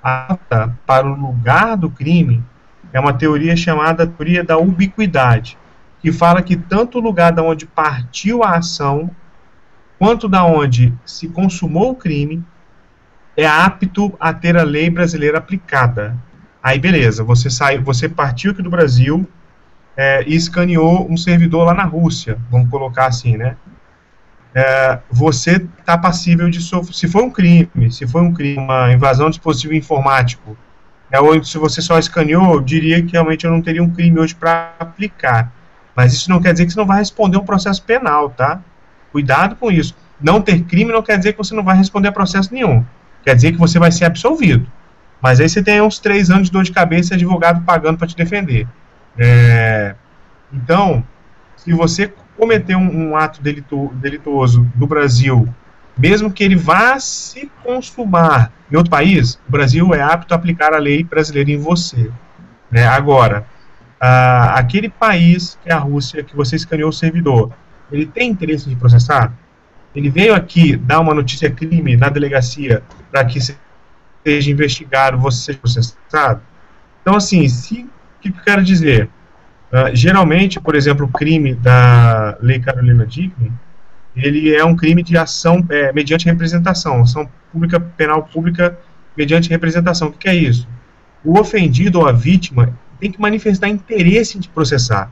[0.00, 2.44] adapta para o lugar do crime
[2.92, 5.58] é uma teoria chamada teoria da ubiquidade,
[6.00, 9.10] que fala que tanto o lugar da onde partiu a ação,
[9.98, 12.44] quanto da onde se consumou o crime,
[13.36, 16.16] é apto a ter a lei brasileira aplicada.
[16.62, 19.28] Aí beleza, você saiu, você partiu aqui do Brasil
[19.96, 23.56] é, e escaneou um servidor lá na Rússia, vamos colocar assim, né?
[24.54, 26.94] É, você está passível de sofrer.
[26.94, 30.56] Se for um crime, se for um crime, uma invasão de dispositivo informático,
[31.10, 34.18] é, ou se você só escaneou, eu diria que realmente eu não teria um crime
[34.18, 35.52] hoje para aplicar.
[35.98, 38.60] Mas isso não quer dizer que você não vai responder um processo penal, tá?
[39.10, 39.96] Cuidado com isso.
[40.20, 42.86] Não ter crime não quer dizer que você não vai responder a processo nenhum.
[43.24, 44.64] Quer dizer que você vai ser absolvido.
[45.20, 48.06] Mas aí você tem uns três anos de dor de cabeça e advogado pagando para
[48.06, 48.68] te defender.
[49.18, 49.96] É,
[50.52, 51.02] então,
[51.56, 55.52] se você cometer um, um ato delito, delituoso no Brasil,
[55.98, 60.72] mesmo que ele vá se consumar em outro país, o Brasil é apto a aplicar
[60.72, 62.08] a lei brasileira em você.
[62.70, 62.86] Né?
[62.86, 63.44] Agora,
[64.00, 67.52] aquele país, que é a Rússia, que você escaneou o servidor,
[67.90, 69.32] ele tem interesse de processar?
[69.94, 75.58] Ele veio aqui dar uma notícia crime na delegacia para que seja investigado, você seja
[75.58, 76.42] processado?
[77.02, 77.88] Então, assim, se, o
[78.20, 79.08] que eu quero dizer?
[79.72, 83.52] Uh, geralmente, por exemplo, o crime da Lei Carolina Dickman,
[84.14, 88.78] ele é um crime de ação é, mediante representação, ação pública, penal pública
[89.16, 90.08] mediante representação.
[90.08, 90.68] O que, que é isso?
[91.24, 95.10] O ofendido ou a vítima tem que manifestar interesse de processar.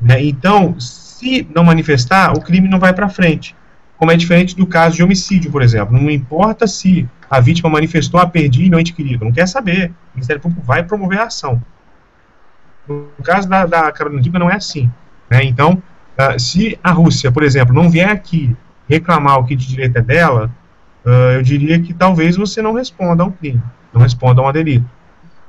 [0.00, 0.24] Né?
[0.24, 3.54] Então, se não manifestar, o crime não vai para frente.
[3.96, 5.98] Como é diferente do caso de homicídio, por exemplo.
[5.98, 9.24] Não importa se a vítima manifestou, a perdi meu ente querido.
[9.24, 9.90] Não quer saber.
[10.12, 11.62] O Ministério Público vai promover a ação.
[12.88, 14.90] No caso da, da Carolina Dickman, não é assim.
[15.30, 15.44] Né?
[15.44, 15.82] Então,
[16.18, 18.54] uh, se a Rússia, por exemplo, não vier aqui
[18.88, 20.50] reclamar o que de direito é dela,
[21.04, 24.52] uh, eu diria que talvez você não responda a um crime, não responda a um
[24.52, 24.88] delito.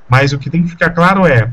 [0.08, 1.50] Mas o que tem que ficar claro é,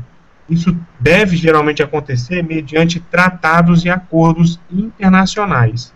[0.48, 5.92] isso deve geralmente acontecer mediante tratados e acordos internacionais.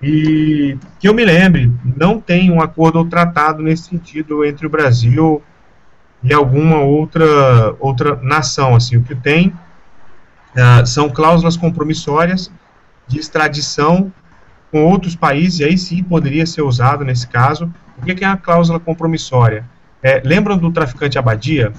[0.00, 4.70] E que eu me lembre, não tem um acordo ou tratado nesse sentido entre o
[4.70, 5.42] Brasil
[6.22, 8.76] e alguma outra, outra nação.
[8.76, 12.50] Assim, o que tem uh, são cláusulas compromissórias
[13.08, 14.12] de extradição
[14.70, 17.72] com outros países, e aí sim poderia ser usado nesse caso.
[17.96, 19.64] O que é a cláusula compromissória?
[20.02, 21.72] É, lembram do traficante Abadia?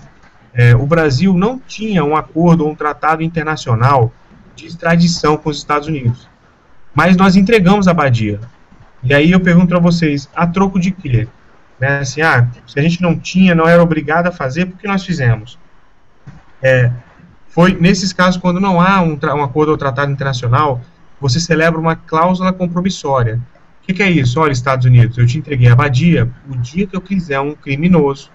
[0.54, 4.12] É, o Brasil não tinha um acordo ou um tratado internacional
[4.56, 6.28] de extradição com os Estados Unidos.
[6.94, 8.40] Mas nós entregamos Abadia.
[9.04, 11.28] E aí eu pergunto para vocês, a troco de quê?
[11.80, 14.88] Né, assim, ah, se a gente não tinha, não era obrigado a fazer, por que
[14.88, 15.58] nós fizemos?
[16.62, 16.92] É,
[17.48, 20.82] foi nesses casos, quando não há um, um acordo ou tratado internacional,
[21.22, 23.40] você celebra uma cláusula compromissória.
[23.90, 24.40] Que, que, é isso?
[24.40, 28.30] Olha, Estados Unidos, eu te entreguei a Abadia, o dia que eu quiser um criminoso,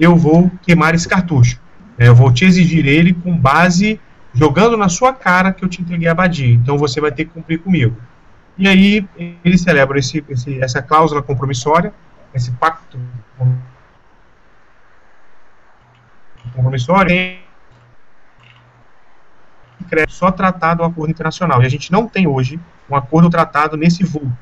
[0.00, 1.60] eu vou queimar esse cartucho.
[1.98, 4.00] É, eu vou te exigir ele com base,
[4.32, 6.54] jogando na sua cara que eu te entreguei a Abadia.
[6.54, 7.98] Então você vai ter que cumprir comigo.
[8.56, 9.06] E aí
[9.44, 11.92] eles celebram esse, esse, essa cláusula compromissória,
[12.32, 12.98] esse pacto
[16.54, 17.14] compromissório,
[20.08, 21.62] só tratado o acordo internacional.
[21.62, 22.58] E a gente não tem hoje
[22.88, 24.32] um acordo tratado nesse vulto,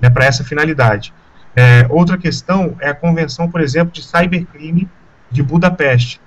[0.00, 1.12] né, para essa finalidade.
[1.54, 4.88] É, outra questão é a convenção, por exemplo, de cybercrime
[5.30, 6.20] de Budapeste.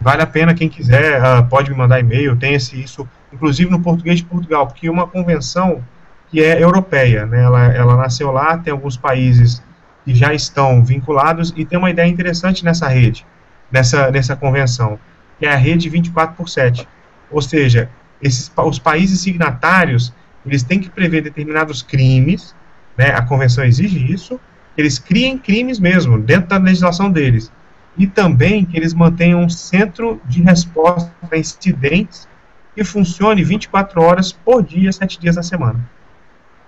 [0.00, 3.80] Vale a pena, quem quiser, uh, pode me mandar e-mail, tem esse, isso, inclusive no
[3.80, 5.82] português de Portugal, porque é uma convenção
[6.30, 9.62] que é europeia, né, ela, ela nasceu lá, tem alguns países
[10.04, 13.26] que já estão vinculados, e tem uma ideia interessante nessa rede,
[13.72, 14.98] nessa, nessa convenção,
[15.38, 16.86] que é a rede 24 por 7.
[17.30, 17.90] Ou seja,
[18.22, 20.12] esses, os países signatários,
[20.46, 22.54] eles têm que prever determinados crimes,
[22.98, 24.38] né, a convenção exige isso,
[24.76, 27.50] eles criem crimes mesmo, dentro da legislação deles
[27.98, 32.28] e também que eles mantenham um centro de resposta a incidentes
[32.74, 35.80] que funcione 24 horas por dia, 7 dias na semana.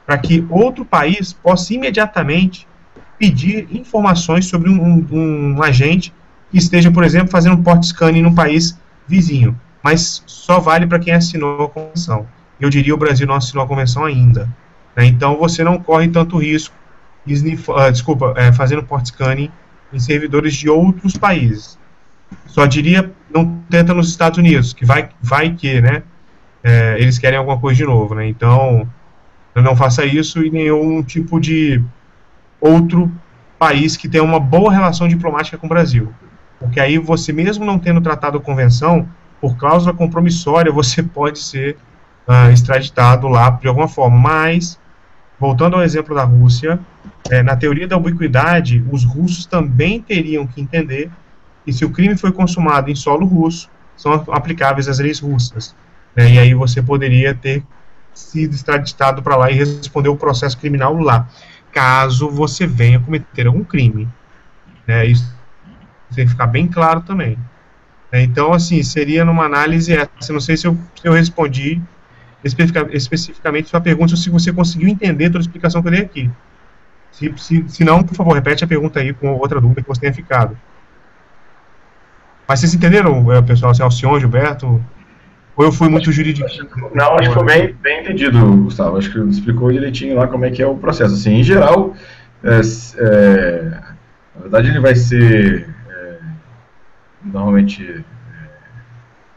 [0.04, 2.66] Para que outro país possa imediatamente
[3.16, 6.12] pedir informações sobre um, um, um, agente
[6.50, 8.76] que esteja, por exemplo, fazendo um port scanning num país
[9.06, 9.58] vizinho.
[9.84, 12.26] Mas só vale para quem assinou a convenção.
[12.60, 14.48] Eu diria o Brasil não assinou a convenção ainda.
[14.96, 15.06] Né?
[15.06, 16.74] Então você não corre tanto risco,
[17.26, 19.50] uh, desculpa, é, fazendo port scanning
[19.92, 21.78] em servidores de outros países.
[22.46, 26.02] Só diria, não tenta nos Estados Unidos, que vai, vai que, né?
[26.62, 28.28] É, eles querem alguma coisa de novo, né?
[28.28, 28.88] Então,
[29.54, 31.82] não faça isso em nenhum tipo de
[32.60, 33.10] outro
[33.58, 36.12] país que tenha uma boa relação diplomática com o Brasil.
[36.58, 39.08] Porque aí você, mesmo não tendo tratado a convenção,
[39.40, 41.76] por cláusula compromissória, você pode ser
[42.26, 44.18] uh, extraditado lá de alguma forma.
[44.18, 44.78] Mas,
[45.38, 46.78] voltando ao exemplo da Rússia,
[47.30, 51.10] é, na teoria da ubiquidade, os russos também teriam que entender
[51.64, 55.74] que se o crime foi consumado em solo russo, são aplicáveis as leis russas.
[56.16, 57.62] Né, e aí você poderia ter
[58.12, 61.28] sido extraditado para lá e responder o processo criminal lá,
[61.70, 64.08] caso você venha cometer algum crime.
[64.86, 65.32] Né, isso
[66.14, 67.38] tem que ficar bem claro também.
[68.12, 70.32] Então, assim, seria numa análise essa.
[70.32, 71.80] Não sei se eu, se eu respondi
[72.44, 76.30] especificamente sua pergunta, se você conseguiu entender toda a explicação que eu dei aqui.
[77.12, 80.00] Se, se, se não, por favor, repete a pergunta aí com outra dúvida que você
[80.00, 80.56] tenha ficado.
[82.46, 84.82] Mas vocês entenderam, é, pessoal, se é Alcion, Gilberto?
[85.56, 86.48] Ou eu fui muito jurídico?
[86.94, 88.96] Não, acho que foi bem, bem entendido, Gustavo.
[88.96, 91.14] Acho que explicou direitinho lá como é que é o processo.
[91.14, 91.94] Assim, em geral,
[92.42, 92.60] é,
[92.98, 93.60] é,
[94.34, 96.16] na verdade ele vai ser é,
[97.22, 98.02] normalmente é,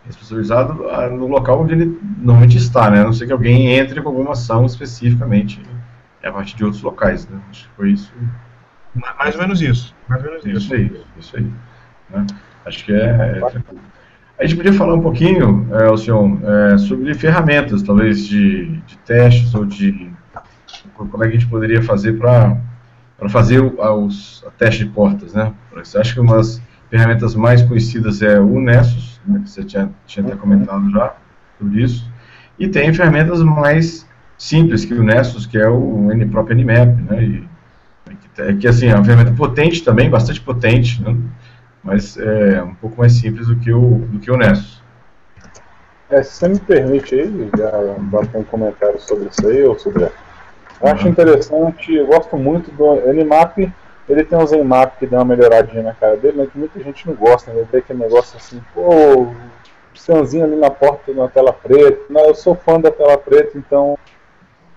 [0.05, 0.73] responsabilizado
[1.11, 3.01] no local onde ele normalmente está, né?
[3.01, 5.61] A não ser que alguém entre com alguma ação especificamente
[6.21, 7.39] é a partir de outros locais, né?
[7.49, 8.13] Acho que foi isso.
[9.17, 9.95] Mais ou menos isso.
[10.07, 10.57] Mais ou menos isso.
[10.57, 11.51] Isso aí, isso aí.
[12.09, 12.25] Né?
[12.65, 13.41] Acho que é, é.
[14.39, 19.53] A gente podia falar um pouquinho, é, Alcion, é, sobre ferramentas, talvez de, de testes
[19.53, 20.11] ou de
[20.95, 22.57] como é que a gente poderia fazer para
[23.29, 25.53] fazer os, a teste de portas, né?
[25.75, 29.89] Você acha que uma das ferramentas mais conhecidas é o Nessus, né, que você tinha,
[30.05, 31.15] tinha até comentado já
[31.59, 32.11] sobre isso,
[32.59, 34.07] e tem ferramentas mais
[34.37, 37.23] simples que o Nessus, que é o N, próprio Nmap, né?
[37.23, 37.47] E,
[38.35, 41.15] que, que assim, é uma ferramenta potente também, bastante potente, né?
[41.83, 44.81] mas é um pouco mais simples do que o, do que o Nessus.
[46.09, 50.03] É, se você me permite aí, já bater um comentário sobre isso aí, ou sobre.
[50.03, 53.57] Eu acho interessante, eu gosto muito do Nmap,
[54.07, 57.07] ele tem um Zenmap que dá uma melhoradinha na cara dele, mas que muita gente
[57.07, 57.65] não gosta, né?
[57.71, 59.27] Vê aquele negócio assim, pô,
[59.93, 62.01] Sanzinho ali na porta, na tela preta.
[62.09, 63.97] Não, eu sou fã da tela preta, então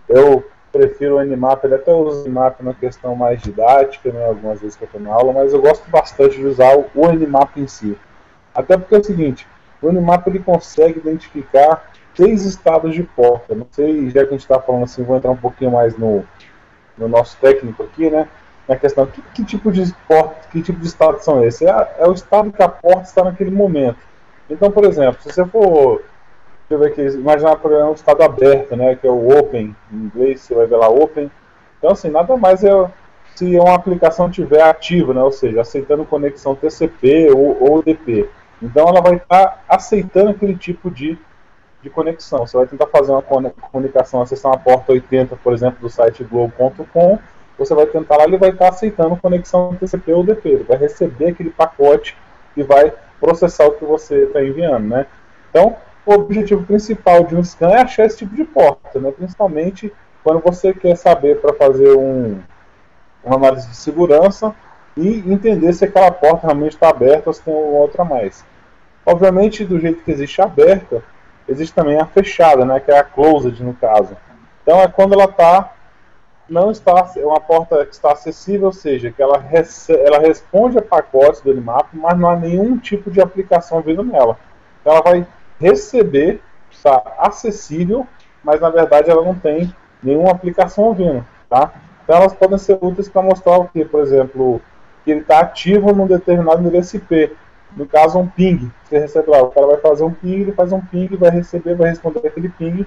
[0.08, 4.60] eu prefiro o Nmap, ele até usa o Nmap na questão mais didática, né, algumas
[4.60, 7.66] vezes que eu estou na aula, mas eu gosto bastante de usar o Nmap em
[7.66, 7.96] si.
[8.54, 9.46] Até porque é o seguinte,
[9.82, 13.54] o Nmap ele consegue identificar três estados de porta.
[13.54, 16.24] Não sei, já que a gente está falando assim, vou entrar um pouquinho mais no,
[16.96, 18.28] no nosso técnico aqui, né?
[18.68, 21.62] Na questão, que, que tipo de porta, que tipo de estado são esses?
[21.62, 23.98] É, é o estado que a porta está naquele momento.
[24.50, 26.02] Então, por exemplo, se você for
[26.68, 29.74] deixa eu ver aqui, imaginar por exemplo um estado aberto, né, que é o open,
[29.92, 31.30] em inglês você vai ver lá open.
[31.78, 32.70] Então assim, nada mais é
[33.34, 38.28] se uma aplicação tiver ativa, né, ou seja, aceitando conexão TCP ou, ou UDP.
[38.60, 41.18] Então ela vai estar aceitando aquele tipo de,
[41.82, 42.46] de conexão.
[42.46, 47.18] Você vai tentar fazer uma comunicação, acessar uma porta 80, por exemplo, do site globo.com,
[47.58, 50.48] você vai tentar lá, ele vai estar aceitando conexão TCP ou UDP.
[50.48, 52.16] Ele vai receber aquele pacote
[52.56, 55.06] e vai processar o que você está enviando, né?
[55.50, 55.76] Então,
[56.06, 59.10] o objetivo principal de um scan é achar esse tipo de porta, né?
[59.10, 59.92] principalmente
[60.22, 62.40] quando você quer saber para fazer um,
[63.24, 64.54] uma análise de segurança
[64.96, 68.44] e entender se aquela porta realmente está aberta ou se tem outra mais.
[69.04, 71.02] Obviamente, do jeito que existe a aberta,
[71.48, 74.16] existe também a fechada, né, que é a closed no caso.
[74.62, 75.75] Então é quando ela está
[76.48, 79.44] não está é uma porta que está acessível, ou seja, que ela,
[80.04, 84.38] ela responde a pacotes do Nmap, mas não há nenhum tipo de aplicação vindo nela.
[84.80, 85.26] Então ela vai
[85.60, 86.40] receber,
[86.70, 88.06] está acessível,
[88.44, 91.72] mas na verdade ela não tem nenhuma aplicação vindo, tá?
[92.04, 94.60] Então elas podem ser úteis para mostrar o que, por exemplo,
[95.04, 97.36] que ele está ativo num determinado endereço IP.
[97.76, 98.70] No caso, um ping.
[98.84, 101.74] Você recebe lá, o cara vai fazer um ping, ele faz um ping, vai receber,
[101.74, 102.86] vai responder aquele ping,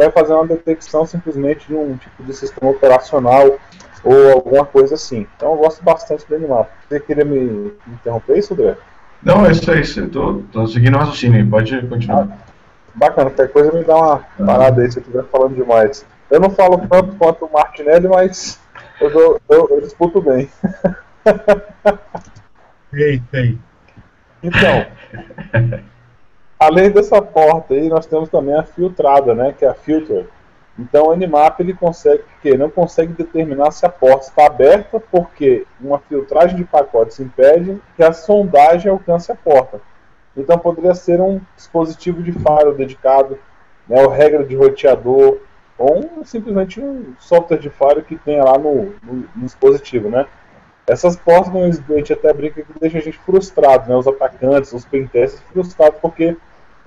[0.00, 3.58] vai fazer uma detecção simplesmente de um tipo de sistema operacional
[4.02, 5.26] ou alguma coisa assim.
[5.36, 6.70] Então eu gosto bastante do animal.
[6.88, 8.76] Você queria me interromper isso, André?
[9.22, 9.80] Não, é isso aí.
[9.80, 11.46] Estou tô, tô seguindo o raciocínio.
[11.50, 12.28] Pode continuar.
[12.30, 12.38] Ah,
[12.94, 14.44] bacana, qualquer coisa me dá uma ah.
[14.46, 16.06] parada aí se eu estiver falando demais.
[16.30, 18.58] Eu não falo tanto quanto o Martinelli, mas
[19.00, 20.48] eu, dou, eu, eu disputo bem.
[22.92, 23.58] Ei, ei.
[24.42, 24.86] Então,
[26.60, 30.28] além dessa porta aí, nós temos também a filtrada, né, que é a filter.
[30.78, 35.66] Então o Nmap ele consegue que não consegue determinar se a porta está aberta porque
[35.80, 39.80] uma filtragem de pacotes impede que a sondagem alcance a porta.
[40.36, 43.38] Então poderia ser um dispositivo de faro dedicado,
[43.88, 45.38] né, ou regra de roteador,
[45.76, 50.26] ou um, simplesmente um software de faro que tenha lá no, no, no dispositivo, né?
[50.86, 53.96] Essas portas, a gente até brinca que deixa a gente frustrado, né?
[53.96, 56.36] Os atacantes, os pentestes frustrados porque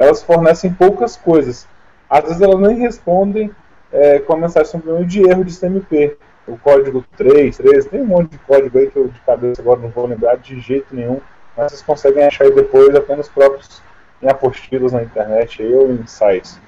[0.04, 1.68] elas fornecem poucas coisas.
[2.10, 3.51] Às vezes elas nem respondem
[3.91, 6.18] é, com a mensagem de erro de CMP.
[6.45, 9.80] O código 3, 13, tem um monte de código aí que eu de cabeça agora
[9.80, 11.22] não vou lembrar de jeito nenhum,
[11.56, 13.82] mas vocês conseguem achar aí depois até nos próprios
[14.22, 16.60] em apostilas na internet ou em sites.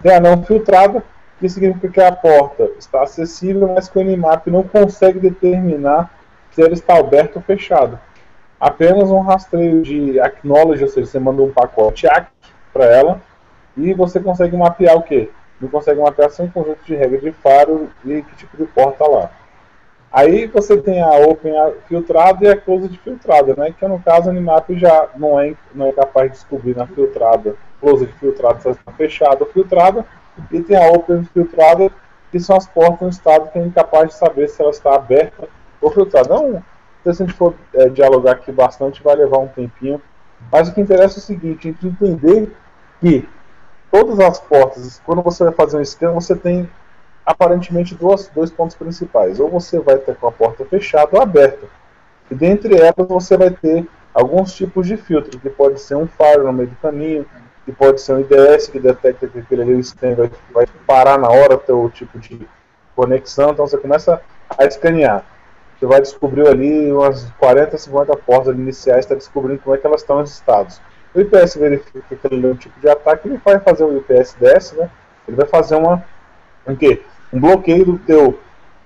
[0.00, 1.02] Tem a não filtrada,
[1.40, 6.10] que significa que a porta está acessível, mas que o Nmap não consegue determinar
[6.52, 8.00] se ela está aberta ou fechada.
[8.60, 12.41] Apenas um rastreio de acknowledge, ou seja, você manda um pacote ACK
[12.72, 13.20] para ela
[13.76, 15.30] e você consegue mapear o quê?
[15.60, 19.30] Ele consegue mapear sem conjunto de regras de faro e que tipo de porta lá.
[20.12, 21.54] Aí você tem a Open
[21.88, 23.72] filtrada e a Closed filtrada, né?
[23.76, 27.54] Que no caso a Animap já não é, não é capaz de descobrir na filtrada,
[27.80, 30.04] Closed filtrada se está fechada ou filtrada,
[30.50, 31.90] e tem a Open filtrada,
[32.30, 35.48] que são as portas no estado que é incapaz de saber se ela está aberta
[35.80, 36.28] ou filtrada.
[36.28, 36.62] Não,
[37.02, 40.00] se a gente for é, dialogar aqui bastante, vai levar um tempinho.
[40.50, 42.52] Mas o que interessa é o seguinte, a gente entender
[43.02, 43.28] que
[43.90, 46.70] todas as portas, quando você vai fazer um scan, você tem
[47.26, 49.40] aparentemente duas, dois pontos principais.
[49.40, 51.66] Ou você vai ter com a porta fechada ou aberta.
[52.30, 56.44] E dentre elas você vai ter alguns tipos de filtro, que pode ser um faro
[56.44, 57.26] no meio do caminho,
[57.64, 59.82] que pode ser um IDS que detecta que aquele ali
[60.16, 62.46] vai, vai parar na hora o tipo de
[62.94, 63.50] conexão.
[63.50, 65.24] Então você começa a escanear.
[65.78, 70.02] Você vai descobrir ali umas 40, 50 portas iniciais, está descobrindo como é que elas
[70.02, 70.80] estão nos estados.
[71.14, 74.36] O IPS verifica que aquele é um tipo de ataque, ele vai fazer o IPS
[74.40, 74.90] DS, né?
[75.28, 76.02] Ele vai fazer uma,
[76.66, 77.02] um, quê?
[77.32, 78.38] um bloqueio do teu,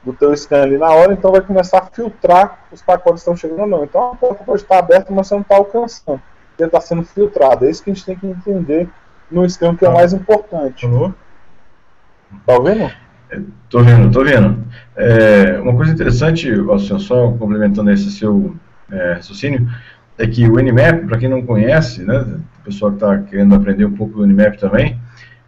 [0.04, 3.36] do teu scan ali na hora, então vai começar a filtrar os pacotes que estão
[3.36, 3.84] chegando ou não.
[3.84, 6.20] Então a porta pode estar aberta, mas você não está alcançando.
[6.58, 7.66] Ele está sendo filtrado.
[7.66, 8.88] É isso que a gente tem que entender
[9.30, 10.86] no scan, que é o mais importante.
[10.86, 11.12] Alô?
[12.44, 12.90] Tá ouvindo?
[13.64, 14.64] Estou vendo, estou vendo.
[14.96, 16.50] É, uma coisa interessante,
[17.00, 18.54] só complementando esse seu
[18.90, 19.68] é, raciocínio,
[20.18, 22.18] é que o Nmap, para quem não conhece, né,
[22.60, 24.98] o pessoal que está querendo aprender um pouco do Nmap também,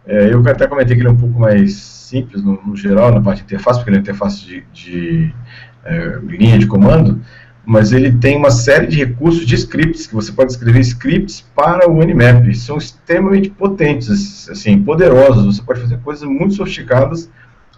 [0.05, 3.21] é, eu até comentei que ele é um pouco mais simples no, no geral, na
[3.21, 5.33] parte de interface, porque ele é interface de, de
[5.83, 7.21] é, linha de comando,
[7.65, 11.87] mas ele tem uma série de recursos de scripts, que você pode escrever scripts para
[11.87, 12.51] o Nmap.
[12.55, 15.55] São extremamente potentes, assim, poderosos.
[15.55, 17.29] Você pode fazer coisas muito sofisticadas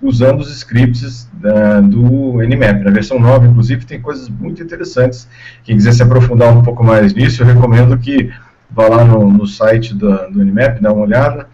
[0.02, 2.84] usando os scripts da, do Nmap.
[2.84, 5.28] Na versão 9, inclusive, tem coisas muito interessantes.
[5.64, 8.34] Quem quiser se aprofundar um pouco mais nisso, eu recomendo que
[8.70, 11.48] vá lá no, no site do, do Nmap, dá uma olhada,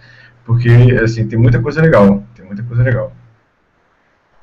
[0.45, 0.69] porque
[1.03, 2.23] assim, tem muita coisa legal.
[2.35, 3.11] Tem muita coisa legal.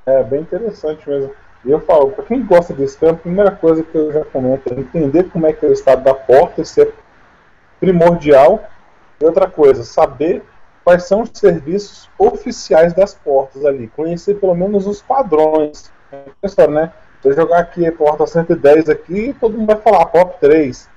[0.06, 1.30] É, bem interessante mesmo.
[1.64, 4.70] E eu falo, para quem gosta desse campo, a primeira coisa que eu já comento
[4.70, 6.88] é entender como é que é o estado da porta, isso é
[7.80, 8.68] primordial.
[9.18, 10.42] E outra coisa, saber
[10.84, 15.90] quais são os serviços oficiais das portas ali, conhecer pelo menos os padrões.
[16.12, 16.92] Né?
[17.22, 20.88] Se eu jogar aqui a porta 110 aqui, todo mundo vai falar POP 3.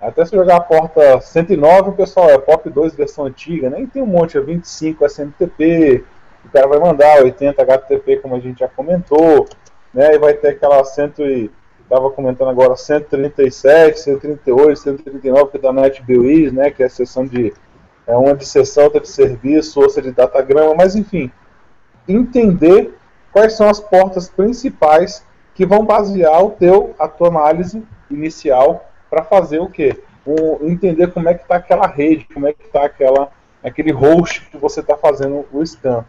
[0.00, 3.80] Até se jogar a porta 109, o pessoal é POP 2 versão antiga, né?
[3.80, 6.04] E tem um monte, é 25 SMTP,
[6.44, 9.48] o cara vai mandar 80 HTTP, como a gente já comentou,
[9.92, 10.14] né?
[10.14, 11.50] E vai ter aquela 100 e
[11.82, 16.70] estava comentando agora 137, 138, 139 que é da NetBewiz, né?
[16.70, 17.52] Que é a seção de
[18.08, 21.30] é uma de sessão, outra de serviço, outra de datagrama, mas enfim,
[22.08, 22.94] entender
[23.30, 25.22] quais são as portas principais
[25.54, 30.02] que vão basear o teu, a tua análise inicial para fazer o quê?
[30.26, 33.30] Um, entender como é que está aquela rede, como é que está aquela
[33.62, 36.04] aquele host que você está fazendo o scan.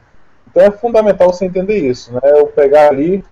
[0.50, 2.20] Então é fundamental você entender isso, né?
[2.24, 3.24] Eu pegar ali,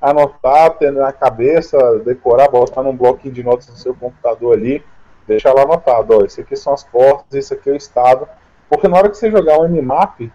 [0.00, 4.82] anotar, ter na cabeça, decorar, botar num bloquinho de notas no seu computador ali,
[5.26, 8.28] deixa lá anotado, ó, isso aqui são as portas, isso aqui é o estado.
[8.68, 10.30] Porque na hora que você jogar o Nmap,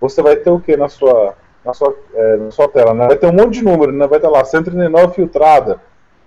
[0.00, 2.92] você vai ter o que na sua, na sua, é, na sua tela?
[2.92, 3.06] Né?
[3.06, 4.06] Vai ter um monte de número, né?
[4.06, 5.80] vai ter lá 139 filtrada,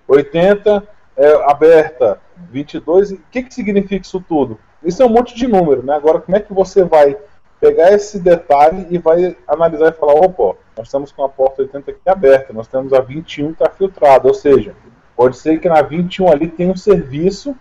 [0.07, 0.83] 80
[1.15, 2.19] é, aberta,
[2.51, 3.11] 22.
[3.11, 4.59] O que, que significa isso tudo?
[4.83, 5.95] Isso é um monte de número, né?
[5.95, 7.17] Agora, como é que você vai
[7.59, 11.91] pegar esse detalhe e vai analisar e falar: opa, nós estamos com a porta 80
[11.91, 14.75] aqui aberta, nós temos a 21 que está filtrada, ou seja,
[15.15, 17.55] pode ser que na 21 ali tenha um serviço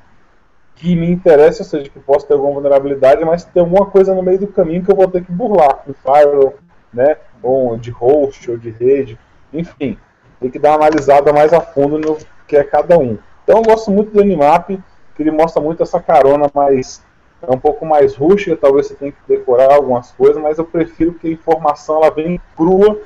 [0.76, 4.22] que me interessa, ou seja, que possa ter alguma vulnerabilidade, mas tem alguma coisa no
[4.22, 6.54] meio do caminho que eu vou ter que burlar, um firewall,
[6.92, 9.18] né, ou de host, ou de rede,
[9.52, 9.98] enfim,
[10.38, 13.18] tem que dar uma analisada mais a fundo no que é cada um.
[13.42, 17.04] Então eu gosto muito do Nmap, que ele mostra muito essa carona mais
[17.42, 21.14] é um pouco mais rústica, talvez você tenha que decorar algumas coisas, mas eu prefiro
[21.14, 22.98] que a informação ela venha crua,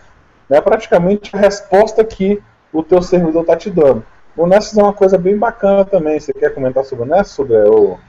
[0.48, 2.40] né, praticamente a resposta que
[2.72, 4.04] o teu servidor está te dando.
[4.40, 6.18] O Nessus é uma coisa bem bacana também.
[6.18, 7.62] Você quer comentar sobre o Nessus, Sudré?
[7.64, 8.00] Ou...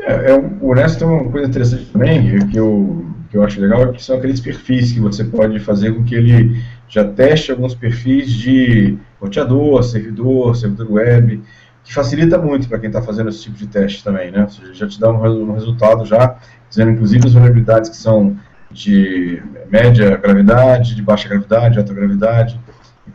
[0.00, 3.92] É, é, o Nessus tem uma coisa interessante também, que eu, que eu acho legal,
[3.92, 8.28] que são aqueles perfis que você pode fazer com que ele já teste alguns perfis
[8.28, 11.40] de roteador, servidor, servidor web,
[11.84, 14.42] que facilita muito para quem está fazendo esse tipo de teste também, né?
[14.42, 16.38] Ou seja, já te dá um, um resultado já,
[16.68, 18.36] dizendo inclusive as vulnerabilidades que são
[18.68, 19.40] de
[19.70, 22.60] média gravidade, de baixa gravidade, alta gravidade,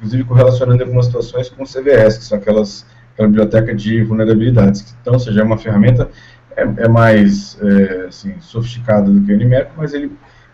[0.01, 4.95] inclusive correlacionando algumas situações com o CVS, que são aquelas aquela biblioteca de vulnerabilidades.
[5.01, 6.09] Então, seja, é uma ferramenta
[6.55, 10.11] é, é mais é, assim, sofisticada do que o NMAP, mas ele,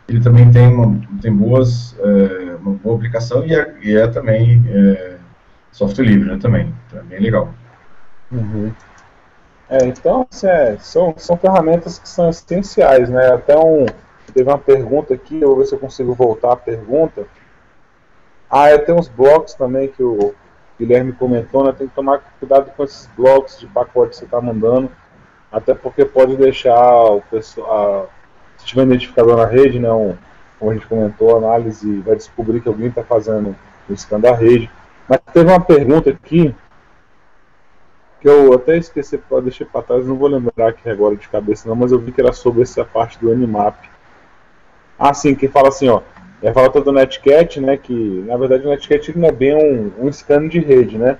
[0.07, 4.63] ele também tem, uma, tem boas, é, uma boa aplicação e é, e é também
[4.67, 5.17] é,
[5.71, 6.73] software livre né, também.
[6.87, 7.53] Então é bem legal.
[8.31, 8.71] Uhum.
[9.69, 13.33] É, então, assim, é, são, são ferramentas que são essenciais, né?
[13.33, 13.85] Até um,
[14.33, 17.25] teve uma pergunta aqui, eu vou ver se eu consigo voltar a pergunta.
[18.49, 20.33] Ah, tem uns blocos também que o
[20.79, 21.73] Guilherme comentou, né?
[21.77, 24.89] Tem que tomar cuidado com esses blocos de pacote que você está mandando,
[25.51, 28.09] até porque pode deixar o pessoal,
[28.57, 29.91] se tiver identificador na rede, né?
[29.91, 30.15] Um,
[30.59, 33.55] como a gente comentou, a análise vai descobrir que alguém está fazendo
[33.89, 34.69] o scan da rede.
[35.07, 36.55] Mas teve uma pergunta aqui
[38.19, 41.75] que eu até esqueci, deixei para trás, não vou lembrar aqui agora de cabeça não,
[41.75, 43.75] mas eu vi que era sobre essa parte do Animap.
[44.97, 46.01] Ah, sim, que fala assim, ó,
[46.41, 50.05] é a falta do Netcat, né, que na verdade o Netcat não é bem um,
[50.05, 51.17] um scan de rede, né,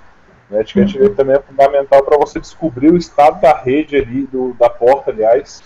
[0.49, 1.13] o Netcat uhum.
[1.15, 5.63] também é fundamental para você descobrir o estado da rede ali, do, da porta, aliás,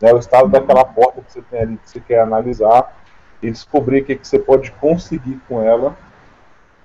[0.00, 2.94] né, o estado daquela porta que você tem ali, que você quer analisar,
[3.42, 5.96] e descobrir o que, que você pode conseguir com ela,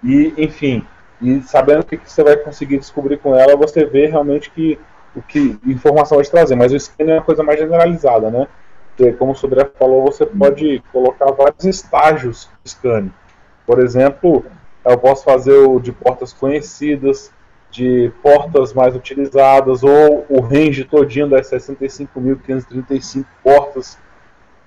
[0.04, 0.86] e, enfim,
[1.22, 4.80] e sabendo o que, que você vai conseguir descobrir com ela, você vê realmente que
[5.16, 6.56] o que informação vai te trazer.
[6.56, 8.48] Mas o scanner é uma coisa mais generalizada, né?
[8.96, 13.12] Porque, como o Sodré falou, você pode colocar vários estágios de scanner.
[13.66, 14.46] Por exemplo,
[14.86, 17.32] eu posso fazer o de portas conhecidas,
[17.70, 23.98] de portas mais utilizadas, ou o range todinho das 65.535 portas.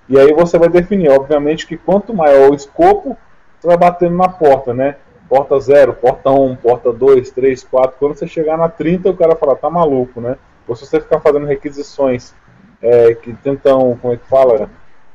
[0.08, 3.16] E aí você vai definir, obviamente, que quanto maior o escopo,
[3.58, 4.96] você vai batendo na porta, né?
[5.28, 7.96] porta 0, porta 1, um, porta 2, 3, 4.
[7.98, 10.36] Quando você chegar na 30, o cara fala, tá maluco, né?
[10.66, 12.34] Ou se você ficar fazendo requisições
[12.82, 14.68] é, que tentam, como é que fala?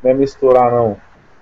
[0.03, 0.97] Não é misturar, não.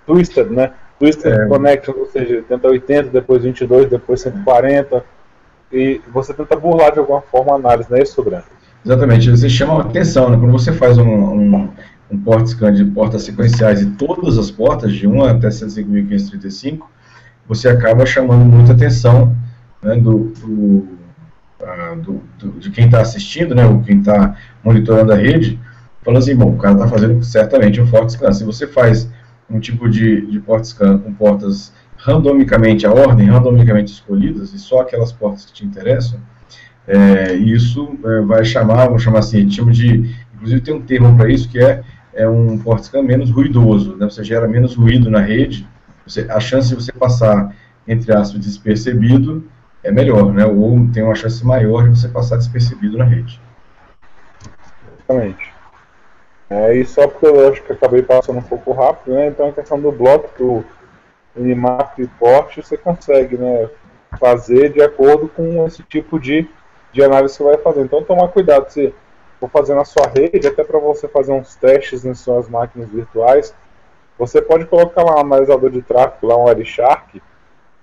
[0.05, 0.74] Twisted, né?
[0.99, 1.45] Twisted é.
[1.47, 5.03] Connection, ou seja, tenta 80, depois 22, depois 140.
[5.72, 8.47] E você tenta burlar de alguma forma a análise, não é isso, Branco?
[8.86, 10.38] Exatamente, você chama a atenção, né?
[10.38, 11.70] Quando você faz um, um,
[12.09, 16.84] um port scan de portas sequenciais e todas as portas, de 1 até 105.535,
[17.47, 19.36] você acaba chamando muita atenção
[19.82, 20.88] né, do, do,
[21.61, 25.59] uh, do, do, de quem está assistindo, né, ou quem está monitorando a rede,
[26.08, 28.32] falando assim, bom, o cara está fazendo certamente um forte scan.
[28.32, 29.12] Se você faz
[29.49, 34.80] um tipo de, de port scan com portas randomicamente a ordem, randomicamente escolhidas, e só
[34.80, 36.18] aquelas portas que te interessam,
[36.88, 40.82] é, isso é, vai chamar, vamos chamar assim, a gente chama de, inclusive tem um
[40.82, 41.84] termo para isso que é,
[42.14, 45.68] é um port scan menos ruidoso, né, você gera menos ruído na rede,
[46.05, 47.53] você, a chance de você passar,
[47.86, 49.43] entre aspas, despercebido
[49.84, 50.45] é melhor, né?
[50.45, 53.41] Ou tem uma chance maior de você passar despercebido na rede.
[54.99, 55.57] Exatamente.
[56.50, 59.28] É, e só porque eu acho que acabei passando um pouco rápido, né?
[59.28, 60.66] Então a questão do bloco, do
[61.36, 63.70] Minimap e Port, você consegue, né?
[64.18, 66.50] Fazer de acordo com esse tipo de,
[66.93, 67.82] de análise que você vai fazer.
[67.82, 68.93] Então tomar cuidado se
[69.39, 73.54] for fazer na sua rede, até para você fazer uns testes nas suas máquinas virtuais,
[74.18, 77.22] você pode colocar lá um analisador de tráfego, lá um Wireshark,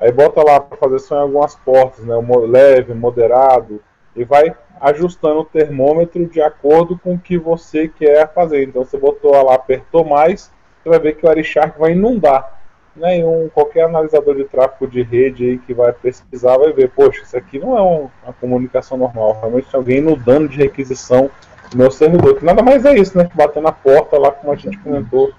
[0.01, 2.15] aí bota lá para fazer só em algumas portas, né,
[2.49, 3.81] leve, moderado,
[4.17, 8.65] e vai ajustando o termômetro de acordo com o que você quer fazer.
[8.65, 10.51] Então você botou lá, apertou mais,
[10.83, 12.53] você vai ver que o Wireshark vai inundar.
[12.97, 17.23] Né, um, qualquer analisador de tráfego de rede aí que vai pesquisar vai ver, poxa,
[17.23, 21.29] isso aqui não é um, uma comunicação normal, realmente tem alguém inundando de requisição
[21.73, 23.25] no meu servidor, que nada mais é isso, né?
[23.25, 25.33] Que bater na porta lá, como a gente comentou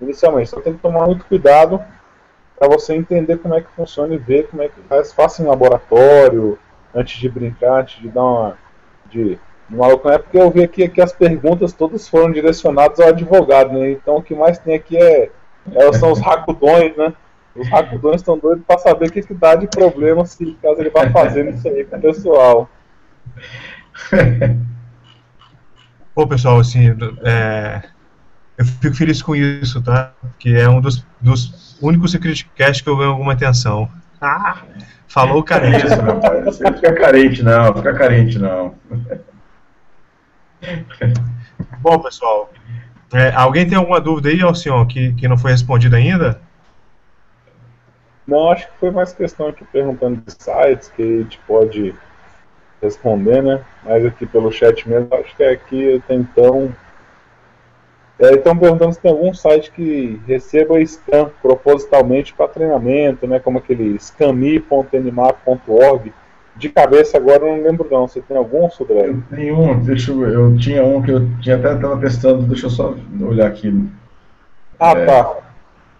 [0.00, 0.50] inicialmente.
[0.50, 1.82] Só tem que tomar muito cuidado
[2.56, 5.12] para você entender como é que funciona e ver como é que faz.
[5.12, 6.58] Faça em laboratório,
[6.94, 8.56] antes de brincar, antes de dar uma.
[9.10, 9.38] de,
[9.68, 13.72] maluco, não é porque eu vi aqui que as perguntas todas foram direcionadas ao advogado,
[13.72, 13.92] né?
[13.92, 15.30] Então o que mais tem aqui é,
[15.72, 17.12] é são os racudões, né?
[17.54, 20.90] Os racudões estão doidos para saber o que, que dá de problema se caso ele
[20.90, 22.70] vá fazendo isso aí com o pessoal.
[26.14, 27.82] Pô, pessoal, assim, é,
[28.58, 30.12] eu fico feliz com isso, tá?
[30.38, 33.90] Que é um dos, dos únicos Secretcast que eu ganho alguma atenção.
[34.20, 34.62] Ah,
[35.12, 35.86] falou carente.
[35.86, 36.42] Isso, meu pai.
[36.42, 37.74] Você fica carente, não.
[37.74, 38.74] Fica carente, não.
[41.80, 42.50] Bom, pessoal,
[43.12, 46.40] é, alguém tem alguma dúvida aí, Alcion, que, que não foi respondida ainda?
[48.26, 51.94] Não, acho que foi mais questão aqui perguntando de sites que a gente pode
[52.80, 53.62] responder, né?
[53.84, 56.72] Mas aqui pelo chat mesmo, acho que aqui tem então.
[58.18, 63.40] É, estão perguntando se tem algum site que receba scan propositalmente para treinamento, né?
[63.40, 66.12] Como aquele scami.nmap.org
[66.54, 68.06] de cabeça agora eu não lembro não.
[68.06, 69.14] Você tem algum, Sudré?
[69.30, 72.70] Tem um, deixa eu, eu tinha um que eu tinha até estava testando, deixa eu
[72.70, 73.88] só olhar aqui.
[74.78, 75.04] Ah, é...
[75.04, 75.36] tá.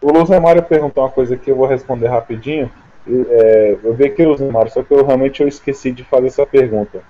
[0.01, 2.71] O Luzemário perguntou uma coisa que eu vou responder rapidinho.
[3.09, 7.01] É, eu vi aqui, Luzemário, só que eu realmente eu esqueci de fazer essa pergunta.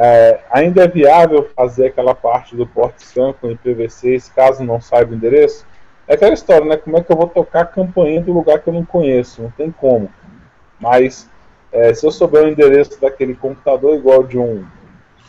[0.00, 5.10] É, ainda é viável fazer aquela parte do porte scan com IPv6 caso não saiba
[5.10, 5.66] o endereço?
[6.06, 6.76] É aquela história, né?
[6.76, 9.42] Como é que eu vou tocar a campainha do lugar que eu não conheço?
[9.42, 10.08] Não tem como.
[10.80, 11.28] Mas
[11.72, 14.64] é, se eu souber o endereço daquele computador igual de um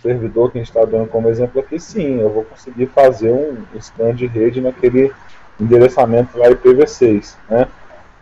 [0.01, 3.57] servidor que a gente está dando como exemplo aqui, sim, eu vou conseguir fazer um
[3.81, 5.11] scan de rede naquele
[5.59, 7.67] endereçamento lá IPv6, né?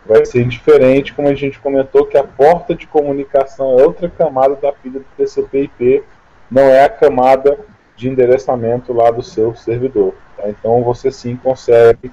[0.04, 4.56] Vai ser diferente, como a gente comentou, que a porta de comunicação é outra camada
[4.56, 6.02] da pilha do TCP/IP,
[6.50, 7.58] não é a camada
[7.96, 10.14] de endereçamento lá do seu servidor.
[10.36, 10.48] Tá?
[10.48, 12.10] Então você sim consegue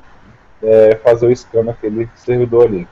[0.62, 2.88] é, fazer o scan naquele servidor ali.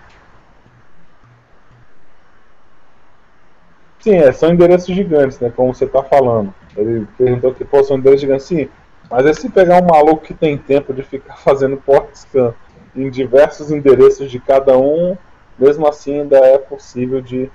[4.00, 5.52] Sim, é, são endereços gigantes, né?
[5.56, 6.54] Como você está falando.
[6.76, 8.46] Ele perguntou que pô, são endereços gigantes.
[8.46, 8.70] Sim,
[9.10, 12.54] mas é se pegar um maluco que tem tempo de ficar fazendo port scan
[12.96, 15.18] em diversos endereços de cada um,
[15.58, 17.50] mesmo assim ainda é possível de,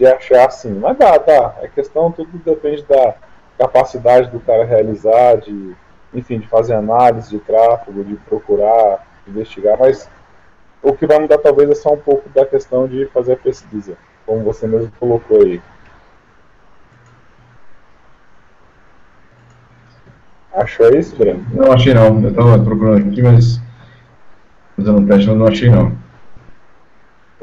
[0.00, 0.72] de achar assim.
[0.72, 1.54] Mas dá, dá.
[1.60, 3.14] É questão, tudo depende da
[3.58, 5.76] capacidade do cara realizar, de,
[6.14, 10.08] enfim, de fazer análise de tráfego, de procurar, investigar, mas
[10.82, 13.98] o que vai mudar talvez é só um pouco da questão de fazer a pesquisa,
[14.24, 15.60] como você mesmo colocou aí.
[20.54, 21.44] Achou isso, Breno?
[21.52, 22.22] Não achei não.
[22.22, 23.60] Eu estava procurando aqui, mas
[24.76, 25.92] fazendo um teste, não achei não.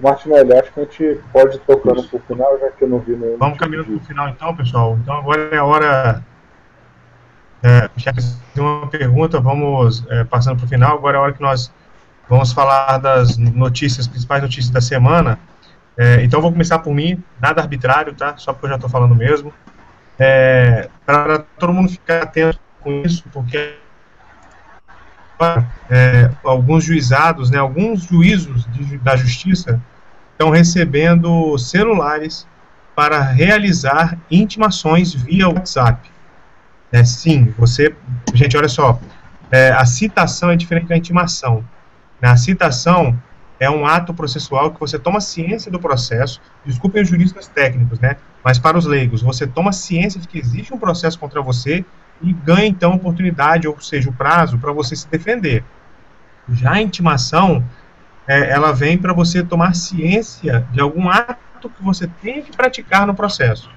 [0.02, 3.00] Martinelli, acho que a gente pode ir tocando para o final, já que eu não
[3.00, 3.38] vi nenhum.
[3.38, 4.98] Vamos caminhando para o final então, pessoal.
[5.02, 6.24] Então agora é a hora.
[7.64, 8.22] É, já que
[8.60, 10.98] uma pergunta, vamos é, passando para o final.
[10.98, 11.72] Agora é a hora que nós
[12.30, 15.40] vamos falar das notícias, principais notícias da semana.
[15.98, 18.38] É, então vou começar por mim, nada arbitrário, tá?
[18.38, 19.52] Só porque eu já estou falando mesmo.
[20.20, 23.78] É, para todo mundo ficar atento com isso, porque
[25.90, 29.82] é, alguns juizados, né, alguns juízos de, da justiça
[30.32, 32.48] estão recebendo celulares
[32.96, 36.10] para realizar intimações via WhatsApp.
[36.92, 37.96] É, sim, você,
[38.34, 39.00] gente, olha só,
[39.52, 41.64] é, a citação é diferente da intimação.
[42.22, 43.18] A citação
[43.60, 48.18] é um ato processual que você toma ciência do processo, desculpem os juristas técnicos, né,
[48.44, 51.84] mas para os leigos, você toma ciência de que existe um processo contra você
[52.22, 55.64] e ganha então oportunidade, ou seja, o prazo para você se defender.
[56.52, 57.64] Já a intimação,
[58.28, 63.06] é, ela vem para você tomar ciência de algum ato que você tem que praticar
[63.06, 63.70] no processo.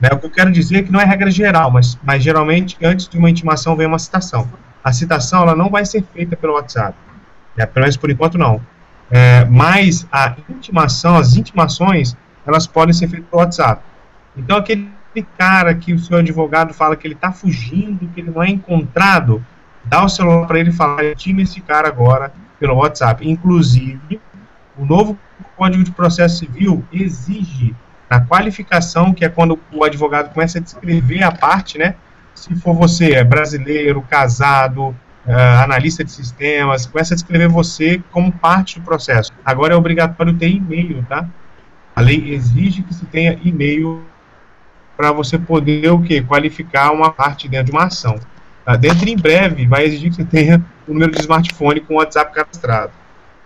[0.00, 2.76] Né, o que eu quero dizer é que não é regra geral, mas, mas geralmente
[2.82, 4.48] antes de uma intimação vem uma citação.
[4.82, 6.96] A citação ela não vai ser feita pelo WhatsApp,
[7.56, 8.60] né, pelo menos por enquanto não.
[9.10, 13.82] É, mas a intimação, as intimações, elas podem ser feitas pelo WhatsApp.
[14.36, 18.30] Então aquele aquele cara que o seu advogado fala que ele está fugindo, que ele
[18.30, 19.44] não é encontrado,
[19.84, 23.28] dá o celular para ele e fala, time esse cara agora pelo WhatsApp.
[23.28, 24.20] Inclusive,
[24.76, 25.18] o novo
[25.56, 27.74] Código de Processo Civil exige
[28.08, 31.94] na qualificação, que é quando o advogado começa a descrever a parte, né?
[32.34, 38.32] Se for você é brasileiro, casado, uh, analista de sistemas, começa a descrever você como
[38.32, 39.32] parte do processo.
[39.44, 41.26] Agora é obrigatório ter e-mail, tá?
[41.94, 44.02] A lei exige que se tenha e-mail
[44.96, 48.18] para você poder o que qualificar uma parte dentro de uma ação.
[48.64, 48.76] Tá?
[48.76, 52.34] Dentro em breve vai exigir que você tenha o número de smartphone com o WhatsApp
[52.34, 52.92] cadastrado.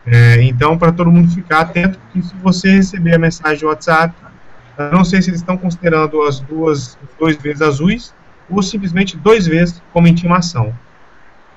[0.07, 4.15] É, então, para todo mundo ficar atento, que se você receber a mensagem de WhatsApp,
[4.93, 8.15] não sei se eles estão considerando as duas, dois vezes azuis
[8.49, 10.73] ou simplesmente dois vezes como intimação.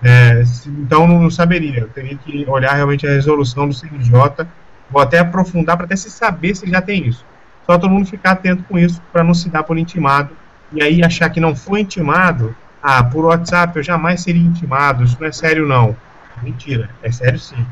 [0.01, 1.81] É, então, não saberia.
[1.81, 4.47] Eu teria que olhar realmente a resolução do CNJ.
[4.89, 7.23] Vou até aprofundar para até se saber se já tem isso.
[7.69, 10.31] Só todo mundo ficar atento com isso para não se dar por intimado
[10.71, 12.55] e aí achar que não foi intimado.
[12.81, 15.95] Ah, por WhatsApp eu jamais seria intimado, isso não é sério não.
[16.41, 17.63] Mentira, é sério sim.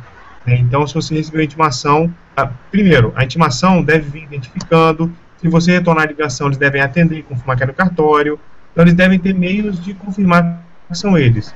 [0.45, 5.11] É, então, se você recebeu a intimação, ah, primeiro, a intimação deve vir identificando.
[5.41, 8.39] Se você retornar a ligação, eles devem atender e confirmar que é no cartório.
[8.73, 11.51] Então, eles devem ter meios de confirmar que são eles.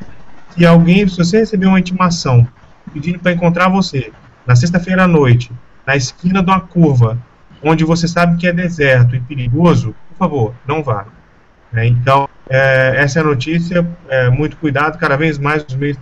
[0.50, 2.48] Se alguém, se você recebeu uma intimação
[2.92, 4.12] pedindo para encontrar você
[4.48, 5.52] na sexta-feira à noite,
[5.86, 7.20] na esquina de uma curva,
[7.64, 11.06] onde você sabe que é deserto e perigoso, por favor, não vá.
[11.72, 11.88] Né?
[11.88, 15.98] Então, é, essa é a notícia, é, muito cuidado, cada vez mais os meios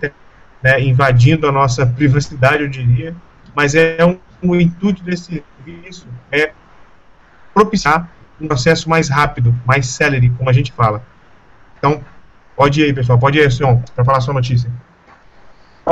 [0.62, 3.14] né, invadindo a nossa privacidade, eu diria,
[3.54, 6.52] mas é um, o intuito desse serviço é
[7.54, 8.08] propiciar
[8.40, 11.02] um processo mais rápido, mais célere, como a gente fala.
[11.78, 12.02] Então,
[12.56, 14.70] pode ir aí, pessoal, pode ir aí, senhor, para falar a sua notícia.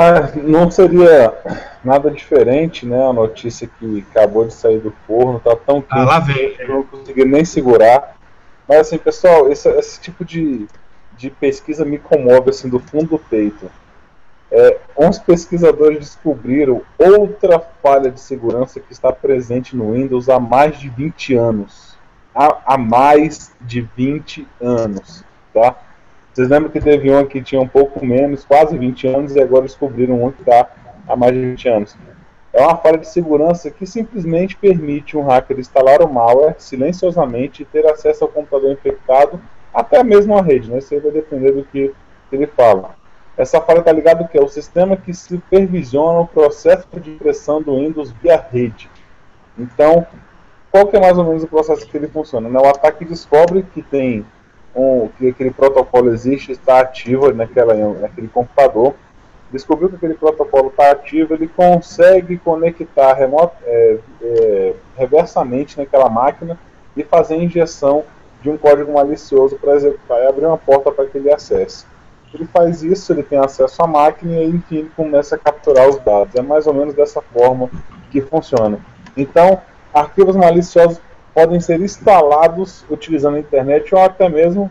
[0.01, 1.33] Ah, não seria
[1.83, 3.05] nada diferente, né?
[3.05, 6.55] A notícia que acabou de sair do forno, tá tão quente ah, lá vem.
[6.55, 8.15] que eu não consegui nem segurar.
[8.65, 10.65] Mas assim, pessoal, esse, esse tipo de,
[11.17, 13.69] de pesquisa me comove assim do fundo do peito.
[14.49, 20.79] É, uns pesquisadores descobriram outra falha de segurança que está presente no Windows há mais
[20.79, 21.97] de 20 anos.
[22.33, 25.75] Há, há mais de 20 anos, tá?
[26.39, 29.63] Vocês lembram que teve um que tinha um pouco menos, quase 20 anos, e agora
[29.63, 30.69] descobriram um que está
[31.05, 31.97] há mais de 20 anos.
[32.53, 37.65] É uma falha de segurança que simplesmente permite um hacker instalar o malware silenciosamente e
[37.65, 39.37] ter acesso ao computador infectado,
[39.73, 40.77] até mesmo a rede, né?
[40.77, 41.93] Isso aí vai depender do que
[42.31, 42.91] ele fala.
[43.35, 47.75] Essa falha está ligada que é o sistema que supervisiona o processo de impressão do
[47.75, 48.89] Windows via rede.
[49.57, 50.07] Então,
[50.71, 52.47] qual que é mais ou menos o processo que ele funciona?
[52.47, 52.57] Né?
[52.57, 54.25] O ataque descobre que tem
[54.75, 58.93] um, que aquele protocolo existe, está ativo naquela, naquele computador,
[59.51, 66.57] descobriu que aquele protocolo está ativo, ele consegue conectar remoto, é, é, reversamente naquela máquina
[66.95, 68.03] e fazer a injeção
[68.41, 71.85] de um código malicioso para executar e abrir uma porta para que ele acesse.
[72.33, 76.35] Ele faz isso, ele tem acesso à máquina e enfim começa a capturar os dados.
[76.35, 77.69] É mais ou menos dessa forma
[78.11, 78.79] que funciona.
[79.17, 79.59] Então,
[79.93, 81.01] arquivos maliciosos
[81.33, 84.69] podem ser instalados utilizando a internet ou até mesmo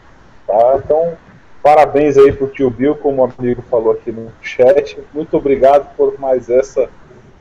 [0.48, 0.80] Tá?
[0.84, 1.14] Então,
[1.62, 4.98] parabéns aí pro tio Bill, como o amigo falou aqui no chat.
[5.14, 6.89] Muito obrigado por mais essa,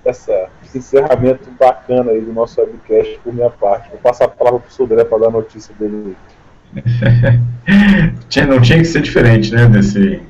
[0.04, 3.90] essa esse encerramento bacana aí do nosso webcast por minha parte.
[3.90, 6.16] Vou passar a palavra pro Sodré para dar a notícia dele.
[8.48, 10.22] não tinha que ser diferente, né, desse...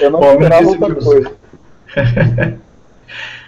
[0.00, 1.32] Eu não Bom, esperava outra coisa.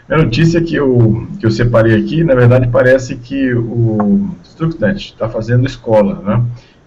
[0.09, 5.29] A notícia que eu, que eu separei aqui, na verdade, parece que o Stuxnet está
[5.29, 6.23] fazendo escola.
[6.23, 6.45] Né?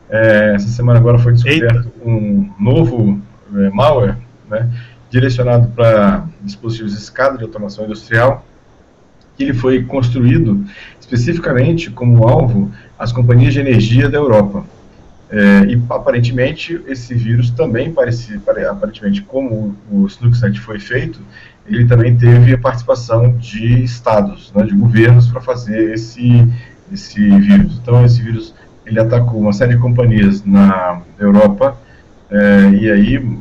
[0.10, 1.92] É, essa semana agora foi descoberto Eita.
[2.04, 3.22] um novo
[3.56, 4.18] é, malware
[4.50, 4.68] né,
[5.12, 8.44] direcionado para dispositivos de escada de automação industrial.
[9.38, 10.66] Ele foi construído
[11.00, 14.66] especificamente como alvo as companhias de energia da Europa.
[15.30, 21.22] É, e aparentemente esse vírus também parece, aparentemente como o Stuxnet foi feito,
[21.66, 26.48] ele também teve a participação de estados, né, de governos para fazer esse,
[26.92, 27.80] esse vírus.
[27.82, 28.54] Então, esse vírus
[28.86, 31.78] ele atacou uma série de companhias na Europa,
[32.30, 33.38] é, e aí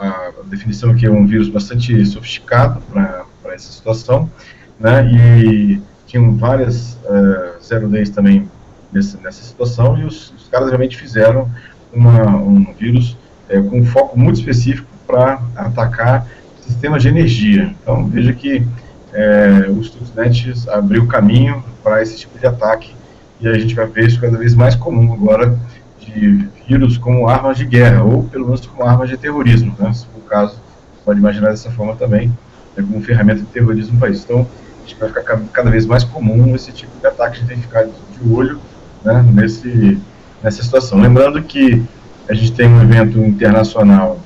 [0.00, 4.30] a definição aqui é um vírus bastante sofisticado para essa situação,
[4.78, 8.48] né, e tinham várias uh, zero days também
[8.92, 11.50] nessa, nessa situação, e os, os caras realmente fizeram
[11.92, 13.16] uma, um vírus
[13.48, 16.26] é, com um foco muito específico para atacar
[16.62, 17.74] sistemas de energia.
[17.82, 18.66] Então, veja que
[19.12, 22.94] é, o Stuxnet abriu caminho para esse tipo de ataque
[23.40, 25.58] e a gente vai ver isso cada vez mais comum agora
[26.00, 29.92] de vírus como armas de guerra ou pelo menos como armas de terrorismo, né?
[29.92, 30.60] se for o caso,
[31.04, 32.32] pode imaginar dessa forma também,
[32.74, 34.24] como ferramenta de terrorismo no país.
[34.24, 34.46] Então,
[34.78, 37.56] a gente vai ficar cada vez mais comum esse tipo de ataque, a gente tem
[37.58, 38.58] que ficar de olho
[39.04, 39.98] né, nesse,
[40.42, 41.00] nessa situação.
[41.00, 41.84] Lembrando que
[42.28, 44.18] A gente tem um evento internacional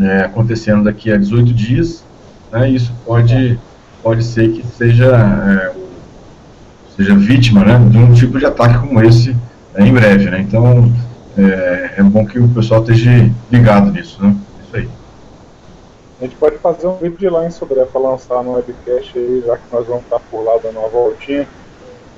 [0.00, 2.04] é, acontecendo daqui a 18 dias,
[2.50, 3.58] né, isso pode,
[4.02, 5.72] pode ser que seja, é,
[6.96, 9.36] seja vítima né, de um tipo de ataque como esse
[9.74, 10.30] né, em breve.
[10.30, 10.92] Né, então,
[11.36, 14.22] é, é, bom que o pessoal esteja ligado nisso.
[14.22, 14.34] Né,
[14.64, 14.88] isso aí.
[16.20, 19.56] A gente pode fazer um vídeo lá em Sodré para lançar no webcast aí, já
[19.56, 21.46] que nós vamos estar por lá dando uma voltinha.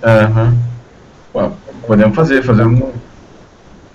[0.03, 1.49] Uhum.
[1.87, 2.91] podemos fazer, fazer um,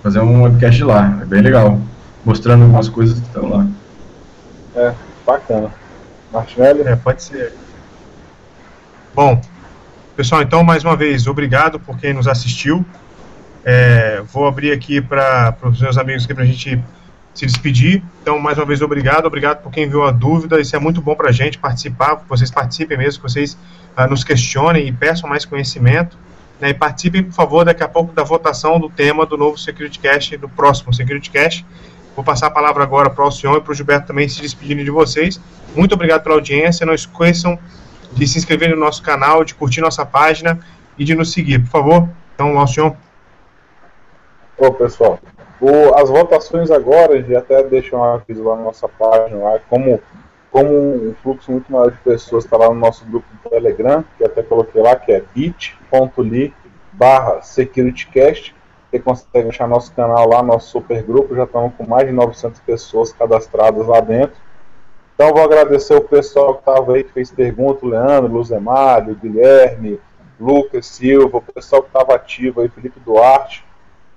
[0.01, 1.77] fazer um webcast lá, é bem legal.
[2.27, 3.65] Mostrando algumas coisas que estão lá.
[4.75, 4.93] É,
[5.25, 5.73] bacana.
[6.29, 6.81] Martinelli?
[6.81, 7.53] É, pode ser.
[9.15, 9.41] Bom,
[10.13, 12.85] pessoal, então, mais uma vez, obrigado por quem nos assistiu.
[13.63, 16.83] É, vou abrir aqui para os meus amigos aqui para a gente
[17.33, 18.03] se despedir.
[18.21, 19.25] Então, mais uma vez, obrigado.
[19.25, 20.59] Obrigado por quem viu a dúvida.
[20.59, 23.57] Isso é muito bom para a gente participar, que vocês participem mesmo, que vocês
[23.97, 26.17] uh, nos questionem e peçam mais conhecimento.
[26.59, 29.99] Né, e participem, por favor, daqui a pouco da votação do tema do novo Security
[29.99, 31.63] Cash, do próximo Security Cash.
[32.17, 34.83] Vou passar a palavra agora para o senhor e para o Gilberto também se despedindo
[34.83, 35.39] de vocês.
[35.75, 36.83] Muito obrigado pela audiência.
[36.83, 37.59] Não esqueçam
[38.11, 40.59] de se inscrever no nosso canal, de curtir nossa página
[40.97, 42.09] e de nos seguir, por favor.
[42.33, 42.95] Então, Alcion.
[44.57, 45.19] Ô, pessoal,
[45.61, 49.59] o, as votações agora, a gente até deixa um aviso lá na nossa página, lá,
[49.69, 50.01] como,
[50.49, 54.25] como um fluxo muito maior de pessoas está lá no nosso grupo do Telegram, que
[54.25, 56.51] até coloquei lá, que é bit.ly
[56.93, 58.55] barra securitycast.
[58.89, 62.59] Você consegue achar nosso canal lá, nosso super grupo, já estamos com mais de 900
[62.61, 64.35] pessoas cadastradas lá dentro.
[65.13, 69.99] Então vou agradecer o pessoal que estava aí, que fez pergunta, o Leandro, Luzemário, Guilherme,
[70.39, 73.65] Lucas Silva, o pessoal que estava ativo aí, Felipe Duarte,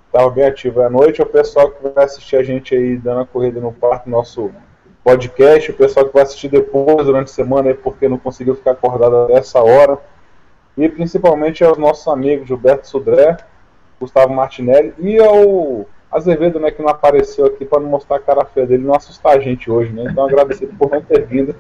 [0.07, 3.27] estava bem ativo à noite, o pessoal que vai assistir a gente aí dando a
[3.27, 4.53] corrida no parque, nosso
[5.03, 9.33] podcast, o pessoal que vai assistir depois durante a semana porque não conseguiu ficar acordado
[9.33, 9.99] essa hora.
[10.77, 13.37] E principalmente aos nossos amigos Gilberto Sudré,
[14.01, 18.45] Gustavo Martinelli e ao Azevedo, né, que não apareceu aqui para não mostrar a cara
[18.45, 20.07] feia dele, não assustar a gente hoje, né?
[20.11, 21.55] Então agradecido por não ter vindo.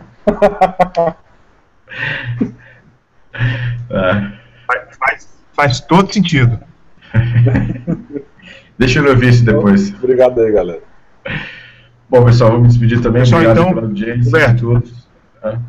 [3.90, 4.32] é.
[4.66, 6.58] faz, faz, faz todo sentido.
[8.76, 9.94] Deixa eu ver isso depois.
[9.94, 10.80] Obrigado aí, galera.
[12.08, 13.22] Bom, pessoal, vou me despedir também.
[13.22, 15.08] Pessoal, Obrigado então, pela audiência de todos.
[15.40, 15.60] Tá?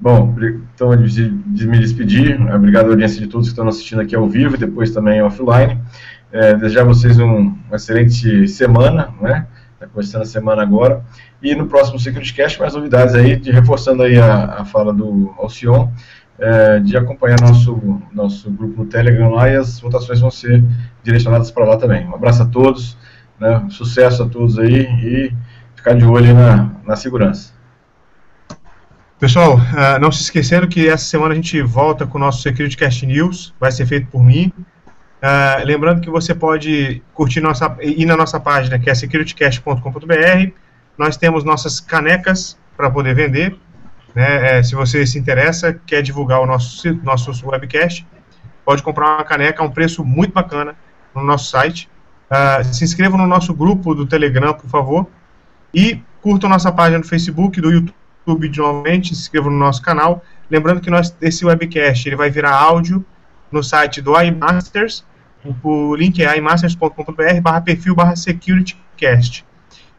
[0.00, 0.34] Bom,
[0.74, 2.40] então, de, de me despedir.
[2.54, 5.78] Obrigado à audiência de todos que estão assistindo aqui ao vivo e depois também offline.
[6.32, 9.46] É, desejar a vocês um, uma excelente semana, né?
[9.74, 11.02] Está começando a semana agora.
[11.42, 15.88] E no próximo Security mais novidades aí, de, reforçando aí a, a fala do Alcion
[16.40, 20.64] é, de acompanhar nosso, nosso grupo no Telegram lá e as votações vão ser
[21.02, 22.06] direcionadas para lá também.
[22.06, 22.96] Um abraço a todos,
[23.38, 25.32] né, sucesso a todos aí e
[25.76, 27.52] ficar de olho na, na segurança.
[29.18, 32.74] Pessoal, uh, não se esquecendo que essa semana a gente volta com o nosso Security
[32.74, 34.50] Cast News, vai ser feito por mim.
[35.20, 40.52] Uh, lembrando que você pode curtir nossa, ir na nossa página que é securitycast.com.br.
[40.96, 43.54] Nós temos nossas canecas para poder vender.
[44.14, 44.58] Né?
[44.58, 48.06] É, se você se interessa, quer divulgar o nosso, nosso webcast,
[48.64, 50.74] pode comprar uma caneca a um preço muito bacana
[51.14, 51.88] no nosso site.
[52.30, 55.06] Uh, se inscreva no nosso grupo do Telegram, por favor.
[55.74, 60.24] E curtam nossa página no Facebook, do YouTube de novamente, se inscrevam no nosso canal.
[60.50, 63.04] Lembrando que nós, esse webcast ele vai virar áudio
[63.50, 65.04] no site do iMasters.
[65.62, 69.46] O link é imasters.com.br barra perfil barra securitycast.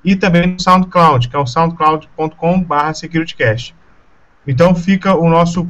[0.03, 3.75] E também no SoundCloud, que é o soundcloud.com barra securitycast.
[4.47, 5.69] Então fica o nosso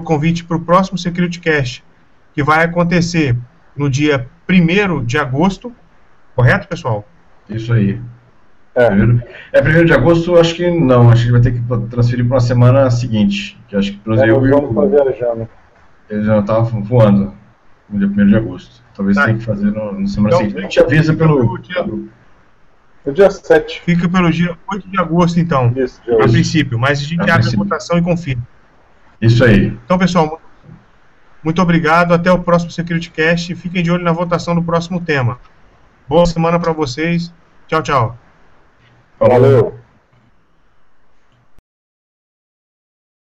[0.00, 1.82] convite para o próximo Security Cast,
[2.32, 3.36] que vai acontecer
[3.74, 5.72] no dia 1 de agosto,
[6.36, 7.08] correto, pessoal?
[7.48, 8.00] Isso aí.
[8.76, 8.86] É.
[9.52, 12.40] é primeiro de agosto, acho que não, acho que vai ter que transferir para uma
[12.40, 15.48] semana seguinte, que acho que pelo é, eu vamos viajando.
[16.08, 17.34] Ele já estava voando
[17.88, 18.84] no dia 1 de agosto.
[19.00, 19.24] Talvez tá.
[19.24, 20.58] tenha que fazer no, na semana então, seguinte.
[20.58, 22.08] A gente avisa pelo, pelo
[23.06, 23.80] no dia 7.
[23.80, 25.72] Fica pelo dia 8 de agosto, então.
[25.74, 27.60] Isso, a princípio, mas a gente a abre princípio.
[27.60, 28.46] a votação e confirma.
[29.18, 29.68] Isso aí.
[29.82, 30.38] Então, pessoal,
[31.42, 32.12] muito obrigado.
[32.12, 33.54] Até o próximo Security Cast.
[33.54, 35.38] Fiquem de olho na votação do próximo tema.
[36.06, 37.32] Boa semana para vocês.
[37.68, 38.18] Tchau, tchau.
[39.18, 39.80] Valeu.